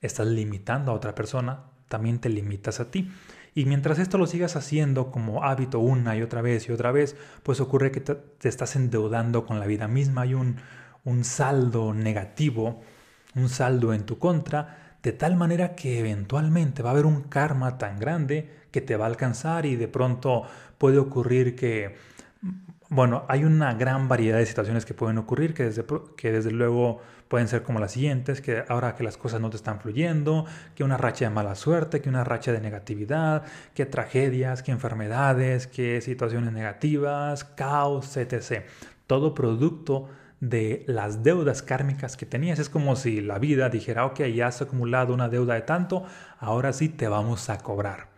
estás 0.00 0.26
limitando 0.26 0.92
a 0.92 0.94
otra 0.94 1.14
persona, 1.14 1.64
también 1.88 2.18
te 2.18 2.28
limitas 2.28 2.80
a 2.80 2.90
ti. 2.90 3.10
Y 3.54 3.66
mientras 3.66 3.98
esto 4.00 4.18
lo 4.18 4.26
sigas 4.26 4.56
haciendo 4.56 5.12
como 5.12 5.44
hábito 5.44 5.78
una 5.78 6.16
y 6.16 6.22
otra 6.22 6.42
vez 6.42 6.68
y 6.68 6.72
otra 6.72 6.90
vez, 6.90 7.16
pues 7.42 7.60
ocurre 7.60 7.92
que 7.92 8.00
te, 8.00 8.48
estás 8.48 8.74
endeudando 8.74 9.46
con 9.46 9.60
la 9.60 9.66
vida 9.66 9.86
misma. 9.86 10.22
Hay 10.22 10.34
un, 10.34 10.56
un 11.04 11.24
saldo 11.24 11.94
negativo, 11.94 12.82
un 13.36 13.48
saldo 13.48 13.94
en 13.94 14.04
tu 14.04 14.18
contra, 14.18 14.96
de 15.02 15.12
tal 15.12 15.36
manera 15.36 15.76
que 15.76 16.00
eventualmente 16.00 16.82
va 16.82 16.90
a 16.90 16.92
haber 16.94 17.06
un 17.06 17.22
karma 17.22 17.78
tan 17.78 17.98
grande 17.98 18.50
que 18.72 18.80
te 18.80 18.96
va 18.96 19.04
a 19.04 19.08
alcanzar 19.08 19.66
y 19.66 19.76
de 19.76 19.86
pronto 19.86 20.42
puede 20.78 20.98
ocurrir 20.98 21.54
que, 21.54 21.94
bueno, 22.88 23.24
hay 23.28 23.44
una 23.44 23.74
gran 23.74 24.08
variedad 24.08 24.38
de 24.38 24.46
situaciones 24.46 24.84
que 24.84 24.94
pueden 24.94 25.18
ocurrir 25.18 25.54
que 25.54 25.64
desde, 25.64 25.84
que 26.16 26.32
desde 26.32 26.50
luego 26.50 27.00
pueden 27.34 27.48
ser 27.48 27.64
como 27.64 27.80
las 27.80 27.90
siguientes, 27.90 28.40
que 28.40 28.62
ahora 28.68 28.94
que 28.94 29.02
las 29.02 29.16
cosas 29.16 29.40
no 29.40 29.50
te 29.50 29.56
están 29.56 29.80
fluyendo, 29.80 30.46
que 30.76 30.84
una 30.84 30.96
racha 30.96 31.24
de 31.24 31.34
mala 31.34 31.56
suerte, 31.56 32.00
que 32.00 32.08
una 32.08 32.22
racha 32.22 32.52
de 32.52 32.60
negatividad, 32.60 33.42
que 33.74 33.86
tragedias, 33.86 34.62
que 34.62 34.70
enfermedades, 34.70 35.66
que 35.66 36.00
situaciones 36.00 36.52
negativas, 36.52 37.42
caos, 37.42 38.16
etc. 38.16 38.62
Todo 39.08 39.34
producto 39.34 40.08
de 40.38 40.84
las 40.86 41.24
deudas 41.24 41.62
kármicas 41.62 42.16
que 42.16 42.24
tenías. 42.24 42.60
Es 42.60 42.68
como 42.68 42.94
si 42.94 43.20
la 43.20 43.40
vida 43.40 43.68
dijera, 43.68 44.06
ok, 44.06 44.20
ya 44.26 44.46
has 44.46 44.62
acumulado 44.62 45.12
una 45.12 45.28
deuda 45.28 45.54
de 45.54 45.62
tanto, 45.62 46.04
ahora 46.38 46.72
sí 46.72 46.88
te 46.88 47.08
vamos 47.08 47.50
a 47.50 47.58
cobrar. 47.58 48.10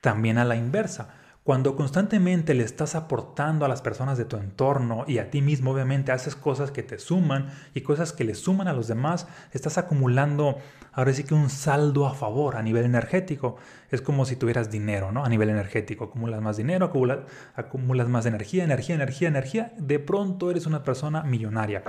También 0.00 0.38
a 0.38 0.44
la 0.44 0.56
inversa 0.56 1.19
cuando 1.42 1.74
constantemente 1.74 2.52
le 2.54 2.64
estás 2.64 2.94
aportando 2.94 3.64
a 3.64 3.68
las 3.68 3.80
personas 3.80 4.18
de 4.18 4.26
tu 4.26 4.36
entorno 4.36 5.04
y 5.06 5.18
a 5.18 5.30
ti 5.30 5.40
mismo, 5.40 5.72
obviamente, 5.72 6.12
haces 6.12 6.36
cosas 6.36 6.70
que 6.70 6.82
te 6.82 6.98
suman 6.98 7.48
y 7.74 7.80
cosas 7.80 8.12
que 8.12 8.24
le 8.24 8.34
suman 8.34 8.68
a 8.68 8.74
los 8.74 8.88
demás, 8.88 9.26
estás 9.52 9.78
acumulando 9.78 10.58
ahora 10.92 11.14
sí 11.14 11.24
que 11.24 11.34
un 11.34 11.48
saldo 11.48 12.06
a 12.06 12.14
favor 12.14 12.56
a 12.56 12.62
nivel 12.62 12.84
energético. 12.84 13.56
Es 13.90 14.02
como 14.02 14.26
si 14.26 14.36
tuvieras 14.36 14.70
dinero, 14.70 15.12
¿no? 15.12 15.24
A 15.24 15.28
nivel 15.30 15.48
energético. 15.48 16.04
Acumulas 16.04 16.42
más 16.42 16.58
dinero, 16.58 16.86
acumulas, 16.86 17.20
acumulas 17.54 18.08
más 18.08 18.26
energía, 18.26 18.64
energía, 18.64 18.96
energía, 18.96 19.28
energía. 19.28 19.72
De 19.78 19.98
pronto 19.98 20.50
eres 20.50 20.66
una 20.66 20.84
persona 20.84 21.22
millonaria 21.22 21.82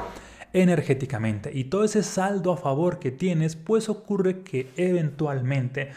energéticamente. 0.54 1.52
Y 1.54 1.66
todo 1.66 1.84
ese 1.84 2.04
saldo 2.04 2.54
a 2.54 2.58
favor 2.58 3.00
que 3.00 3.12
tienes, 3.12 3.56
pues 3.56 3.90
ocurre 3.90 4.42
que 4.42 4.70
eventualmente 4.76 5.92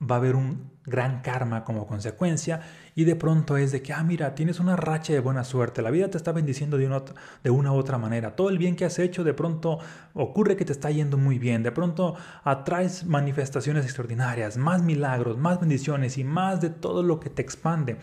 va 0.00 0.16
a 0.16 0.18
haber 0.18 0.34
un 0.34 0.70
gran 0.84 1.20
karma 1.20 1.64
como 1.64 1.86
consecuencia 1.86 2.62
y 2.94 3.04
de 3.04 3.16
pronto 3.16 3.56
es 3.56 3.70
de 3.70 3.82
que, 3.82 3.92
ah, 3.92 4.02
mira, 4.02 4.34
tienes 4.34 4.58
una 4.58 4.76
racha 4.76 5.12
de 5.12 5.20
buena 5.20 5.44
suerte, 5.44 5.82
la 5.82 5.90
vida 5.90 6.10
te 6.10 6.16
está 6.16 6.32
bendiciendo 6.32 6.78
de 6.78 6.86
una, 6.86 7.02
de 7.44 7.50
una 7.50 7.72
u 7.72 7.76
otra 7.76 7.98
manera, 7.98 8.34
todo 8.34 8.48
el 8.48 8.58
bien 8.58 8.76
que 8.76 8.84
has 8.84 8.98
hecho 8.98 9.24
de 9.24 9.34
pronto 9.34 9.78
ocurre 10.14 10.56
que 10.56 10.64
te 10.64 10.72
está 10.72 10.90
yendo 10.90 11.16
muy 11.16 11.38
bien, 11.38 11.62
de 11.62 11.72
pronto 11.72 12.16
atraes 12.44 13.04
manifestaciones 13.04 13.84
extraordinarias, 13.84 14.56
más 14.56 14.82
milagros, 14.82 15.38
más 15.38 15.60
bendiciones 15.60 16.18
y 16.18 16.24
más 16.24 16.60
de 16.60 16.70
todo 16.70 17.02
lo 17.02 17.20
que 17.20 17.30
te 17.30 17.42
expande, 17.42 17.98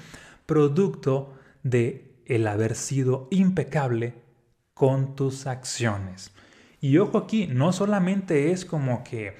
producto 0.46 1.34
de 1.63 2.16
el 2.25 2.48
haber 2.48 2.75
sido 2.75 3.27
impecable 3.32 4.16
con 4.74 5.16
tus 5.16 5.48
acciones. 5.48 6.32
Y 6.80 7.00
ojo 7.00 7.18
aquí, 7.18 7.48
no 7.48 7.74
solamente 7.74 8.51
es 8.51 8.63
como 8.63 9.04
que, 9.04 9.36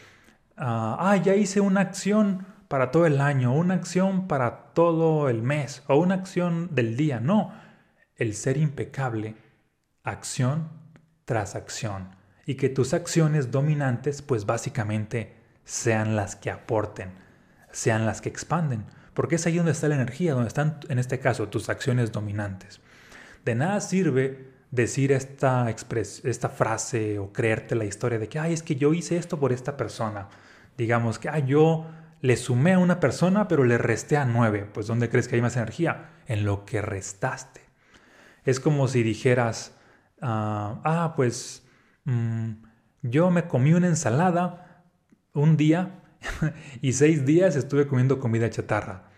ah, 0.58 0.98
ah 1.00 1.18
ya 1.18 1.36
hice 1.36 1.62
una 1.62 1.82
acción, 1.82 2.46
para 2.68 2.92
todo 2.92 3.06
el 3.06 3.22
año, 3.22 3.54
una 3.54 3.76
acción 3.76 4.28
para 4.28 4.74
todo 4.74 5.30
el 5.30 5.42
mes 5.42 5.84
o 5.88 5.98
una 5.98 6.16
acción 6.16 6.70
del 6.76 6.98
día. 6.98 7.20
No, 7.20 7.54
el 8.16 8.34
ser 8.34 8.58
impecable, 8.58 9.36
acción 10.04 10.70
tras 11.26 11.56
acción. 11.56 12.16
Y 12.46 12.56
que 12.56 12.70
tus 12.70 12.94
acciones 12.94 13.52
dominantes 13.52 14.22
pues 14.22 14.46
básicamente 14.46 15.36
sean 15.64 16.16
las 16.16 16.36
que 16.36 16.50
aporten, 16.50 17.12
sean 17.72 18.06
las 18.06 18.22
que 18.22 18.30
expanden. 18.30 18.86
Porque 19.14 19.36
es 19.36 19.46
ahí 19.46 19.58
donde 19.58 19.72
está 19.72 19.88
la 19.88 19.96
energía, 19.96 20.34
donde 20.34 20.48
están 20.48 20.80
en 20.90 21.00
este 21.00 21.20
caso 21.20 21.50
tus 21.50 21.70
acciones 21.70 22.12
dominantes. 22.12 22.82
De 23.44 23.56
nada 23.56 23.82
sirve 23.82 24.52
decir 24.72 25.12
esta, 25.12 25.70
esta 25.70 26.50
frase 26.50 27.20
o 27.20 27.32
creerte 27.32 27.76
la 27.76 27.86
historia 27.86 28.20
de 28.20 28.28
que, 28.28 28.40
ay, 28.40 28.54
es 28.54 28.64
que 28.64 28.76
yo 28.76 28.94
hice 28.94 29.18
esto 29.18 29.40
por 29.40 29.54
esta 29.54 29.78
persona. 29.78 30.30
Digamos 30.78 31.20
que, 31.20 31.30
ay, 31.30 31.46
yo 31.48 31.86
le 32.22 32.36
sumé 32.36 32.74
a 32.74 32.80
una 32.80 33.00
persona, 33.00 33.48
pero 33.48 33.64
le 33.64 33.78
resté 33.78 34.18
a 34.18 34.26
nueve. 34.26 34.68
Pues 34.72 34.88
¿dónde 34.88 35.10
crees 35.10 35.28
que 35.28 35.36
hay 35.36 35.42
más 35.42 35.56
energía? 35.56 36.12
En 36.28 36.46
lo 36.46 36.66
que 36.66 36.82
restaste. 36.82 37.62
Es 38.44 38.60
como 38.60 38.88
si 38.88 39.04
dijeras, 39.04 39.76
ah, 40.22 40.82
ah 40.84 41.14
pues 41.16 41.66
mm, 42.06 42.52
yo 43.04 43.30
me 43.32 43.48
comí 43.48 43.74
una 43.74 43.88
ensalada 43.88 44.84
un 45.34 45.58
día 45.58 46.04
y 46.82 46.94
seis 46.94 47.26
días 47.26 47.56
estuve 47.56 47.88
comiendo 47.88 48.20
comida 48.20 48.50
chatarra. 48.50 49.10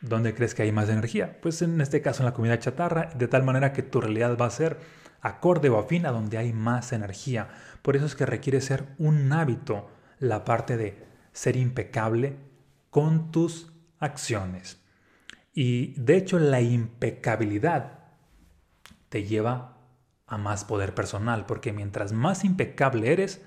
¿Dónde 0.00 0.34
crees 0.34 0.54
que 0.54 0.62
hay 0.62 0.72
más 0.72 0.88
energía? 0.88 1.40
Pues 1.40 1.62
en 1.62 1.80
este 1.80 2.02
caso 2.02 2.22
en 2.22 2.26
la 2.26 2.34
comida 2.34 2.58
chatarra, 2.58 3.10
de 3.14 3.28
tal 3.28 3.42
manera 3.42 3.72
que 3.72 3.82
tu 3.82 4.00
realidad 4.00 4.36
va 4.38 4.46
a 4.46 4.50
ser 4.50 4.78
acorde 5.20 5.68
o 5.68 5.78
afín 5.78 6.06
a 6.06 6.12
donde 6.12 6.38
hay 6.38 6.52
más 6.52 6.92
energía. 6.92 7.48
Por 7.82 7.96
eso 7.96 8.06
es 8.06 8.14
que 8.14 8.26
requiere 8.26 8.60
ser 8.60 8.86
un 8.98 9.32
hábito 9.32 9.90
la 10.18 10.44
parte 10.44 10.76
de 10.76 11.04
ser 11.32 11.56
impecable 11.56 12.36
con 12.90 13.30
tus 13.30 13.72
acciones. 13.98 14.80
Y 15.52 15.94
de 16.00 16.16
hecho 16.16 16.38
la 16.38 16.60
impecabilidad 16.60 18.00
te 19.08 19.24
lleva 19.24 19.78
a 20.26 20.38
más 20.38 20.64
poder 20.64 20.94
personal, 20.94 21.46
porque 21.46 21.72
mientras 21.72 22.12
más 22.12 22.44
impecable 22.44 23.12
eres, 23.12 23.40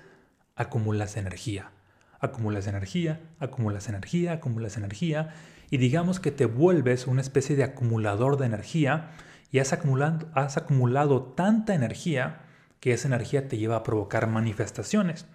acumulas 0.56 1.16
energía. 1.16 1.70
Acumulas 2.20 2.66
energía, 2.66 3.20
acumulas 3.38 3.88
energía, 3.88 4.32
acumulas 4.32 4.76
energía, 4.76 5.34
y 5.70 5.78
digamos 5.78 6.20
que 6.20 6.32
te 6.32 6.46
vuelves 6.46 7.06
una 7.06 7.20
especie 7.20 7.56
de 7.56 7.64
acumulador 7.64 8.36
de 8.36 8.46
energía 8.46 9.12
y 9.52 9.60
has 9.60 9.72
acumulado, 9.72 10.28
has 10.34 10.56
acumulado 10.56 11.22
tanta 11.22 11.74
energía 11.74 12.42
que 12.80 12.92
esa 12.92 13.08
energía 13.08 13.48
te 13.48 13.56
lleva 13.56 13.76
a 13.76 13.82
provocar 13.82 14.26
manifestaciones. 14.26 15.26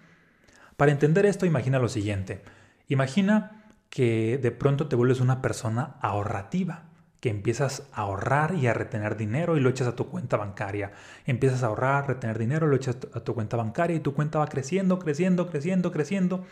Para 0.76 0.92
entender 0.92 1.24
esto, 1.24 1.46
imagina 1.46 1.78
lo 1.78 1.88
siguiente. 1.88 2.42
Imagina 2.88 3.64
que 3.88 4.38
de 4.38 4.50
pronto 4.50 4.88
te 4.88 4.96
vuelves 4.96 5.20
una 5.20 5.40
persona 5.40 5.96
ahorrativa, 6.00 6.84
que 7.20 7.30
empiezas 7.30 7.84
a 7.92 8.02
ahorrar 8.02 8.54
y 8.54 8.66
a 8.66 8.74
retener 8.74 9.16
dinero 9.16 9.56
y 9.56 9.60
lo 9.60 9.70
echas 9.70 9.88
a 9.88 9.96
tu 9.96 10.08
cuenta 10.08 10.36
bancaria. 10.36 10.92
Empiezas 11.24 11.62
a 11.62 11.68
ahorrar, 11.68 12.06
retener 12.06 12.38
dinero, 12.38 12.66
lo 12.66 12.76
echas 12.76 12.98
a 13.14 13.20
tu 13.20 13.34
cuenta 13.34 13.56
bancaria 13.56 13.96
y 13.96 14.00
tu 14.00 14.12
cuenta 14.12 14.38
va 14.38 14.48
creciendo, 14.48 14.98
creciendo, 14.98 15.48
creciendo, 15.48 15.92
creciendo. 15.92 16.44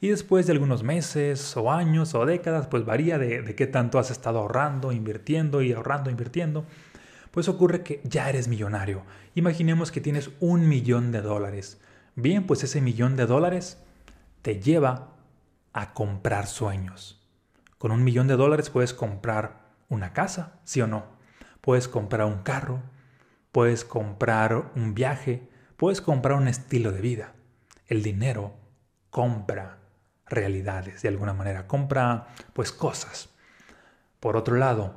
Y 0.00 0.08
después 0.08 0.46
de 0.46 0.52
algunos 0.52 0.82
meses 0.82 1.56
o 1.56 1.72
años 1.72 2.14
o 2.14 2.26
décadas, 2.26 2.66
pues 2.66 2.84
varía 2.84 3.18
de, 3.18 3.54
qué 3.54 3.66
tanto 3.66 3.98
has 3.98 4.10
estado 4.10 4.40
ahorrando, 4.40 4.92
invirtiendo 4.92 5.62
y 5.62 5.72
ahorrando, 5.72 6.10
invirtiendo, 6.10 6.66
pues 7.30 7.48
ocurre 7.48 7.82
que 7.82 8.00
ya 8.04 8.28
eres 8.28 8.48
millonario. 8.48 9.02
Imaginemos 9.34 9.90
que 9.90 10.00
tienes 10.00 10.30
un 10.40 10.68
millón 10.68 11.12
de 11.12 11.22
dólares. 11.22 11.80
Bien, 12.14 12.46
pues 12.46 12.62
ese 12.62 12.80
millón 12.80 13.16
de 13.16 13.26
dólares 13.26 13.78
te 14.42 14.60
lleva 14.60 15.12
a 15.72 15.92
comprar 15.94 16.46
sueños. 16.46 17.22
Con 17.78 17.90
un 17.90 18.04
millón 18.04 18.26
de 18.26 18.36
dólares 18.36 18.70
puedes 18.70 18.94
comprar 18.94 19.66
una 19.88 20.12
casa, 20.12 20.60
sí 20.64 20.80
o 20.80 20.86
no. 20.86 21.04
Puedes 21.60 21.88
comprar 21.88 22.26
un 22.26 22.42
carro, 22.42 22.82
puedes 23.52 23.84
comprar 23.84 24.72
un 24.74 24.94
viaje, 24.94 25.48
puedes 25.76 26.00
comprar 26.00 26.38
un 26.38 26.48
estilo 26.48 26.92
de 26.92 27.00
vida. 27.00 27.32
El 27.86 28.02
dinero 28.02 28.54
compra 29.10 29.78
realidades 30.28 31.02
de 31.02 31.08
alguna 31.08 31.32
manera, 31.32 31.66
compra 31.66 32.28
pues 32.52 32.72
cosas. 32.72 33.28
Por 34.20 34.36
otro 34.36 34.56
lado, 34.56 34.94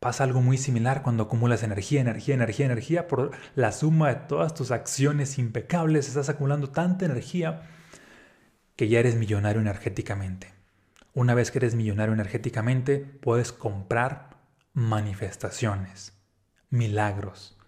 pasa 0.00 0.24
algo 0.24 0.40
muy 0.40 0.56
similar 0.56 1.02
cuando 1.02 1.24
acumulas 1.24 1.62
energía, 1.62 2.00
energía, 2.00 2.34
energía, 2.34 2.66
energía 2.66 3.06
por 3.06 3.32
la 3.54 3.72
suma 3.72 4.08
de 4.08 4.14
todas 4.14 4.54
tus 4.54 4.70
acciones 4.70 5.38
impecables, 5.38 6.08
estás 6.08 6.28
acumulando 6.28 6.70
tanta 6.70 7.04
energía 7.04 7.62
que 8.76 8.88
ya 8.88 9.00
eres 9.00 9.16
millonario 9.16 9.60
energéticamente. 9.60 10.54
Una 11.12 11.34
vez 11.34 11.50
que 11.50 11.58
eres 11.58 11.74
millonario 11.74 12.14
energéticamente, 12.14 12.98
puedes 12.98 13.52
comprar 13.52 14.38
manifestaciones, 14.72 16.14
milagros, 16.70 17.58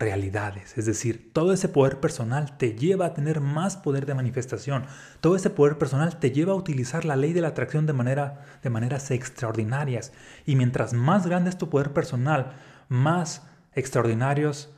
realidades. 0.00 0.76
Es 0.76 0.86
decir, 0.86 1.30
todo 1.32 1.52
ese 1.52 1.68
poder 1.68 2.00
personal 2.00 2.56
te 2.56 2.74
lleva 2.74 3.06
a 3.06 3.14
tener 3.14 3.40
más 3.40 3.76
poder 3.76 4.06
de 4.06 4.14
manifestación. 4.14 4.86
Todo 5.20 5.36
ese 5.36 5.50
poder 5.50 5.78
personal 5.78 6.18
te 6.18 6.32
lleva 6.32 6.52
a 6.52 6.56
utilizar 6.56 7.04
la 7.04 7.16
ley 7.16 7.32
de 7.32 7.42
la 7.42 7.48
atracción 7.48 7.86
de, 7.86 7.92
manera, 7.92 8.44
de 8.62 8.70
maneras 8.70 9.10
extraordinarias. 9.12 10.12
Y 10.46 10.56
mientras 10.56 10.92
más 10.92 11.26
grande 11.26 11.50
es 11.50 11.58
tu 11.58 11.68
poder 11.68 11.92
personal, 11.92 12.54
más 12.88 13.46
extraordinarios, 13.74 14.70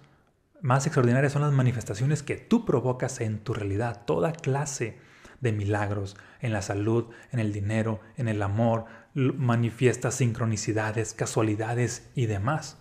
más 0.61 0.87
extraordinarias 0.87 1.33
son 1.33 1.43
las 1.43 1.53
manifestaciones 1.53 2.23
que 2.23 2.37
tú 2.37 2.65
provocas 2.65 3.21
en 3.21 3.39
tu 3.39 3.55
realidad. 3.55 4.03
Toda 4.05 4.33
clase 4.33 4.99
de 5.41 5.53
milagros, 5.53 6.17
en 6.41 6.53
la 6.53 6.63
salud, 6.63 7.07
en 7.33 7.39
el 7.39 7.53
dinero, 7.53 8.01
en 8.17 8.29
el 8.29 8.43
amor, 8.43 8.85
manifiestas 9.15 10.17
sincronicidades, 10.17 11.15
casualidades 11.15 12.11
y 12.15 12.27
demás 12.27 12.79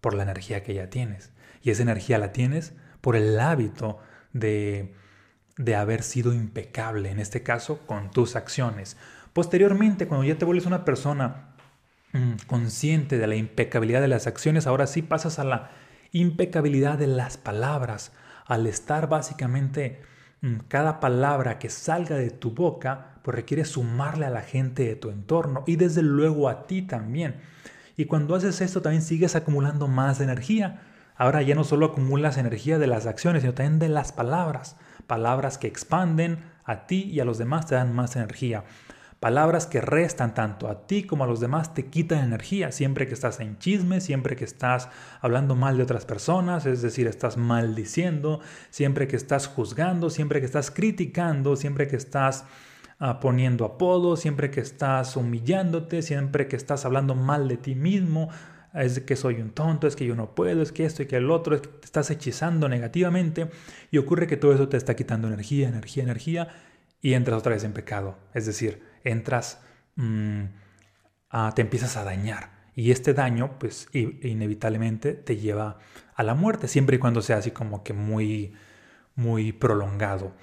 por 0.00 0.14
la 0.14 0.24
energía 0.24 0.62
que 0.64 0.74
ya 0.74 0.90
tienes. 0.90 1.32
Y 1.62 1.70
esa 1.70 1.82
energía 1.82 2.18
la 2.18 2.32
tienes 2.32 2.74
por 3.00 3.16
el 3.16 3.38
hábito 3.38 3.98
de, 4.32 4.94
de 5.56 5.76
haber 5.76 6.02
sido 6.02 6.32
impecable, 6.32 7.10
en 7.10 7.18
este 7.18 7.42
caso 7.42 7.80
con 7.86 8.10
tus 8.10 8.36
acciones. 8.36 8.96
Posteriormente, 9.32 10.06
cuando 10.06 10.26
ya 10.26 10.36
te 10.36 10.44
vuelves 10.44 10.66
una 10.66 10.84
persona 10.84 11.54
mm, 12.12 12.46
consciente 12.46 13.18
de 13.18 13.26
la 13.26 13.36
impecabilidad 13.36 14.00
de 14.00 14.08
las 14.08 14.26
acciones, 14.26 14.66
ahora 14.66 14.86
sí 14.86 15.02
pasas 15.02 15.38
a 15.38 15.44
la 15.44 15.70
impecabilidad 16.12 16.98
de 16.98 17.06
las 17.06 17.38
palabras, 17.38 18.12
al 18.46 18.66
estar 18.66 19.08
básicamente 19.08 20.02
mm, 20.42 20.56
cada 20.68 21.00
palabra 21.00 21.58
que 21.58 21.70
salga 21.70 22.16
de 22.16 22.30
tu 22.30 22.50
boca, 22.50 23.20
pues 23.22 23.34
requiere 23.34 23.64
sumarle 23.64 24.26
a 24.26 24.30
la 24.30 24.42
gente 24.42 24.84
de 24.84 24.96
tu 24.96 25.10
entorno 25.10 25.64
y 25.66 25.76
desde 25.76 26.02
luego 26.02 26.48
a 26.48 26.66
ti 26.66 26.82
también. 26.82 27.36
Y 27.96 28.06
cuando 28.06 28.34
haces 28.34 28.60
esto 28.60 28.82
también 28.82 29.02
sigues 29.02 29.36
acumulando 29.36 29.88
más 29.88 30.20
energía. 30.20 30.82
Ahora 31.16 31.42
ya 31.42 31.54
no 31.54 31.64
solo 31.64 31.86
acumulas 31.86 32.38
energía 32.38 32.78
de 32.78 32.86
las 32.86 33.06
acciones, 33.06 33.42
sino 33.42 33.54
también 33.54 33.78
de 33.78 33.88
las 33.88 34.12
palabras. 34.12 34.76
Palabras 35.06 35.58
que 35.58 35.66
expanden 35.66 36.44
a 36.64 36.86
ti 36.86 37.02
y 37.04 37.20
a 37.20 37.24
los 37.24 37.38
demás 37.38 37.66
te 37.66 37.74
dan 37.74 37.94
más 37.94 38.16
energía. 38.16 38.64
Palabras 39.22 39.66
que 39.68 39.80
restan 39.80 40.34
tanto 40.34 40.66
a 40.66 40.88
ti 40.88 41.04
como 41.04 41.22
a 41.22 41.28
los 41.28 41.38
demás 41.38 41.74
te 41.74 41.86
quitan 41.86 42.24
energía 42.24 42.72
siempre 42.72 43.06
que 43.06 43.14
estás 43.14 43.38
en 43.38 43.56
chisme, 43.56 44.00
siempre 44.00 44.34
que 44.34 44.44
estás 44.44 44.88
hablando 45.20 45.54
mal 45.54 45.76
de 45.76 45.84
otras 45.84 46.04
personas, 46.06 46.66
es 46.66 46.82
decir, 46.82 47.06
estás 47.06 47.36
maldiciendo, 47.36 48.40
siempre 48.70 49.06
que 49.06 49.14
estás 49.14 49.46
juzgando, 49.46 50.10
siempre 50.10 50.40
que 50.40 50.46
estás 50.46 50.72
criticando, 50.72 51.54
siempre 51.54 51.86
que 51.86 51.94
estás 51.94 52.46
ah, 52.98 53.20
poniendo 53.20 53.64
apodos, 53.64 54.18
siempre 54.18 54.50
que 54.50 54.58
estás 54.58 55.14
humillándote, 55.16 56.02
siempre 56.02 56.48
que 56.48 56.56
estás 56.56 56.84
hablando 56.84 57.14
mal 57.14 57.46
de 57.46 57.58
ti 57.58 57.76
mismo, 57.76 58.28
es 58.74 59.00
que 59.00 59.16
soy 59.16 59.40
un 59.40 59.50
tonto, 59.50 59.86
es 59.86 59.96
que 59.96 60.06
yo 60.06 60.14
no 60.14 60.34
puedo, 60.34 60.62
es 60.62 60.72
que 60.72 60.84
esto 60.84 61.02
y 61.02 61.06
que 61.06 61.16
el 61.16 61.30
otro, 61.30 61.54
es 61.54 61.62
que 61.62 61.68
te 61.68 61.84
estás 61.84 62.10
hechizando 62.10 62.68
negativamente 62.68 63.50
y 63.90 63.98
ocurre 63.98 64.26
que 64.26 64.36
todo 64.36 64.54
eso 64.54 64.68
te 64.68 64.76
está 64.76 64.96
quitando 64.96 65.28
energía, 65.28 65.68
energía, 65.68 66.02
energía 66.02 66.48
y 67.00 67.14
entras 67.14 67.38
otra 67.38 67.52
vez 67.52 67.64
en 67.64 67.72
pecado. 67.72 68.18
Es 68.32 68.46
decir, 68.46 68.82
entras, 69.04 69.60
mm, 69.96 70.44
te 71.54 71.62
empiezas 71.62 71.96
a 71.96 72.04
dañar. 72.04 72.62
Y 72.74 72.90
este 72.90 73.12
daño, 73.12 73.58
pues 73.58 73.88
inevitablemente 73.92 75.12
te 75.12 75.36
lleva 75.36 75.78
a 76.14 76.22
la 76.22 76.34
muerte, 76.34 76.68
siempre 76.68 76.96
y 76.96 76.98
cuando 76.98 77.20
sea 77.20 77.36
así 77.38 77.50
como 77.50 77.82
que 77.82 77.92
muy, 77.92 78.54
muy 79.14 79.52
prolongado. 79.52 80.34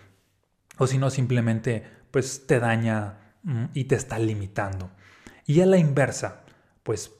O 0.77 0.85
si 0.85 0.97
no, 0.97 1.09
simplemente, 1.09 1.83
pues 2.11 2.45
te 2.45 2.59
daña 2.59 3.33
mm, 3.43 3.65
y 3.73 3.85
te 3.85 3.95
está 3.95 4.19
limitando. 4.19 4.91
Y 5.47 5.61
a 5.61 5.65
la 5.65 5.77
inversa, 5.77 6.43
pues 6.83 7.11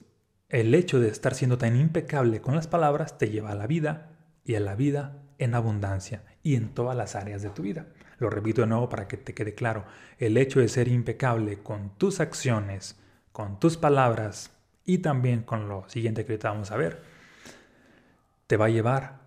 el 0.50 0.74
hecho 0.74 1.00
de 1.00 1.10
estar 1.10 1.36
siendo 1.36 1.58
tan 1.58 1.76
impecable 1.76 2.42
con 2.42 2.56
las 2.56 2.68
palabras 2.68 3.18
te 3.18 3.30
lleva 3.30 3.52
a 3.52 3.56
la 3.56 3.68
vida 3.68 4.10
y 4.44 4.56
a 4.56 4.60
la 4.60 4.76
vida 4.76 5.22
en 5.38 5.54
abundancia 5.54 6.24
y 6.42 6.56
en 6.56 6.74
todas 6.74 6.98
las 6.98 7.16
áreas 7.16 7.44
de 7.44 7.52
tu 7.52 7.62
vida. 7.62 7.86
Lo 8.18 8.30
repito 8.30 8.62
de 8.62 8.68
nuevo 8.68 8.90
para 8.90 9.08
que 9.08 9.16
te 9.16 9.34
quede 9.34 9.54
claro. 9.54 9.86
El 10.18 10.38
hecho 10.38 10.60
de 10.60 10.68
ser 10.68 10.88
impecable 10.88 11.60
con 11.60 11.92
tus 11.98 12.20
acciones, 12.20 13.00
con 13.32 13.60
tus 13.60 13.78
palabras 13.78 14.52
y 14.86 14.98
también 14.98 15.44
con 15.44 15.70
lo 15.70 15.88
siguiente 15.88 16.26
que 16.26 16.38
vamos 16.38 16.72
a 16.72 16.78
ver, 16.78 17.02
te 18.48 18.58
va 18.58 18.66
a 18.66 18.70
llevar 18.70 19.20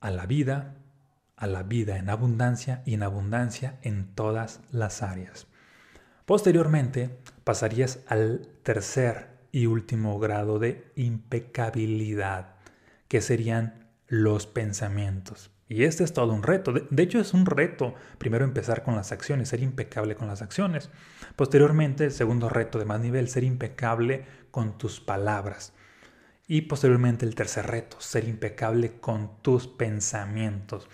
a 0.00 0.10
la 0.10 0.26
vida, 0.26 0.74
a 1.36 1.46
la 1.46 1.62
vida 1.62 1.98
en 1.98 2.10
abundancia 2.10 2.82
y 2.84 2.94
en 2.94 3.04
abundancia 3.04 3.78
en 3.82 4.12
todas 4.14 4.60
las 4.72 5.02
áreas. 5.02 5.46
Posteriormente 6.26 7.16
pasarías 7.44 8.00
al 8.08 8.48
tercer 8.64 9.33
y 9.54 9.66
último 9.66 10.18
grado 10.18 10.58
de 10.58 10.90
impecabilidad, 10.96 12.56
que 13.06 13.20
serían 13.20 13.86
los 14.08 14.48
pensamientos. 14.48 15.52
Y 15.68 15.84
este 15.84 16.02
es 16.02 16.12
todo 16.12 16.32
un 16.32 16.42
reto. 16.42 16.72
De, 16.72 17.02
hecho, 17.04 17.20
es 17.20 17.34
un 17.34 17.46
reto 17.46 17.94
primero 18.18 18.44
empezar 18.44 18.82
con 18.82 18.96
las 18.96 19.12
acciones, 19.12 19.50
ser 19.50 19.60
impecable 19.60 20.16
con 20.16 20.26
las 20.26 20.42
acciones. 20.42 20.90
Posteriormente, 21.36 22.06
el 22.06 22.10
segundo 22.10 22.48
reto 22.48 22.80
de 22.80 22.84
más 22.84 22.98
nivel, 22.98 23.28
ser 23.28 23.44
impecable 23.44 24.24
con 24.50 24.76
tus 24.76 24.98
palabras. 24.98 25.72
Y 26.48 26.62
posteriormente 26.62 27.24
el 27.24 27.36
tercer 27.36 27.68
reto, 27.68 28.00
ser 28.00 28.24
impecable 28.24 28.98
con 28.98 29.40
tus 29.40 29.68
pensamientos. 29.68 30.88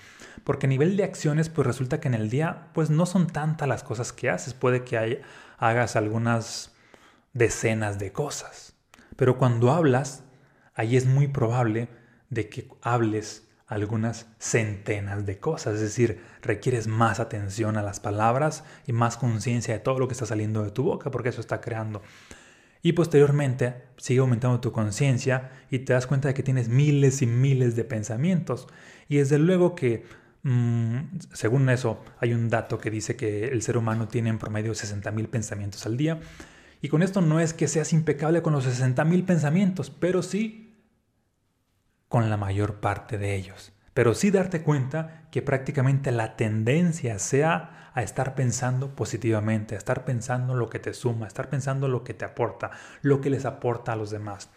Porque 0.44 0.66
a 0.66 0.68
nivel 0.68 0.98
de 0.98 1.04
acciones, 1.04 1.48
pues 1.48 1.66
resulta 1.66 1.98
que 1.98 2.08
en 2.08 2.14
el 2.14 2.28
día, 2.28 2.68
pues 2.74 2.90
no 2.90 3.06
son 3.06 3.26
tantas 3.26 3.66
las 3.66 3.82
cosas 3.82 4.12
que 4.12 4.28
haces. 4.28 4.52
Puede 4.52 4.84
que 4.84 5.22
hagas 5.56 5.96
algunas 5.96 6.74
decenas 7.32 7.98
de 7.98 8.12
cosas. 8.12 8.74
Pero 9.16 9.38
cuando 9.38 9.70
hablas, 9.72 10.24
ahí 10.74 10.96
es 10.96 11.06
muy 11.06 11.28
probable 11.28 11.88
de 12.28 12.48
que 12.48 12.68
hables 12.82 13.48
algunas 13.66 14.26
centenas 14.38 15.24
de 15.26 15.38
cosas, 15.38 15.74
es 15.74 15.80
decir, 15.80 16.20
requieres 16.42 16.88
más 16.88 17.20
atención 17.20 17.76
a 17.76 17.82
las 17.82 18.00
palabras 18.00 18.64
y 18.84 18.92
más 18.92 19.16
conciencia 19.16 19.74
de 19.74 19.80
todo 19.80 20.00
lo 20.00 20.08
que 20.08 20.14
está 20.14 20.26
saliendo 20.26 20.64
de 20.64 20.72
tu 20.72 20.82
boca, 20.82 21.12
porque 21.12 21.28
eso 21.28 21.40
está 21.40 21.60
creando. 21.60 22.02
Y 22.82 22.94
posteriormente 22.94 23.84
sigue 23.96 24.20
aumentando 24.20 24.60
tu 24.60 24.72
conciencia 24.72 25.52
y 25.70 25.80
te 25.80 25.92
das 25.92 26.06
cuenta 26.06 26.28
de 26.28 26.34
que 26.34 26.42
tienes 26.42 26.68
miles 26.68 27.22
y 27.22 27.26
miles 27.26 27.76
de 27.76 27.84
pensamientos. 27.84 28.66
Y 29.08 29.18
desde 29.18 29.38
luego 29.38 29.74
que, 29.74 30.04
mm, 30.42 31.18
según 31.32 31.68
eso, 31.68 32.02
hay 32.18 32.32
un 32.32 32.48
dato 32.48 32.78
que 32.78 32.90
dice 32.90 33.16
que 33.16 33.48
el 33.48 33.62
ser 33.62 33.76
humano 33.76 34.08
tiene 34.08 34.30
en 34.30 34.38
promedio 34.38 34.74
60.000 34.74 35.28
pensamientos 35.28 35.86
al 35.86 35.96
día. 35.96 36.18
Y 36.80 36.88
con 36.88 37.02
esto 37.02 37.20
no 37.20 37.40
es 37.40 37.52
que 37.52 37.68
seas 37.68 37.92
impecable 37.92 38.42
con 38.42 38.52
los 38.52 38.66
60.000 38.66 39.24
pensamientos, 39.26 39.90
pero 39.90 40.22
sí 40.22 40.66
con 42.08 42.28
la 42.30 42.36
mayor 42.36 42.80
parte 42.80 43.18
de 43.18 43.36
ellos. 43.36 43.72
Pero 43.94 44.14
sí 44.14 44.30
darte 44.30 44.62
cuenta 44.62 45.28
que 45.30 45.42
prácticamente 45.42 46.10
la 46.10 46.36
tendencia 46.36 47.18
sea 47.18 47.90
a 47.94 48.02
estar 48.02 48.34
pensando 48.34 48.94
positivamente, 48.94 49.74
a 49.74 49.78
estar 49.78 50.04
pensando 50.04 50.54
lo 50.54 50.70
que 50.70 50.78
te 50.78 50.94
suma, 50.94 51.26
a 51.26 51.28
estar 51.28 51.50
pensando 51.50 51.88
lo 51.88 52.02
que 52.04 52.14
te 52.14 52.24
aporta, 52.24 52.70
lo 53.02 53.20
que 53.20 53.30
les 53.30 53.44
aporta 53.44 53.92
a 53.92 53.96
los 53.96 54.10
demás. 54.10 54.50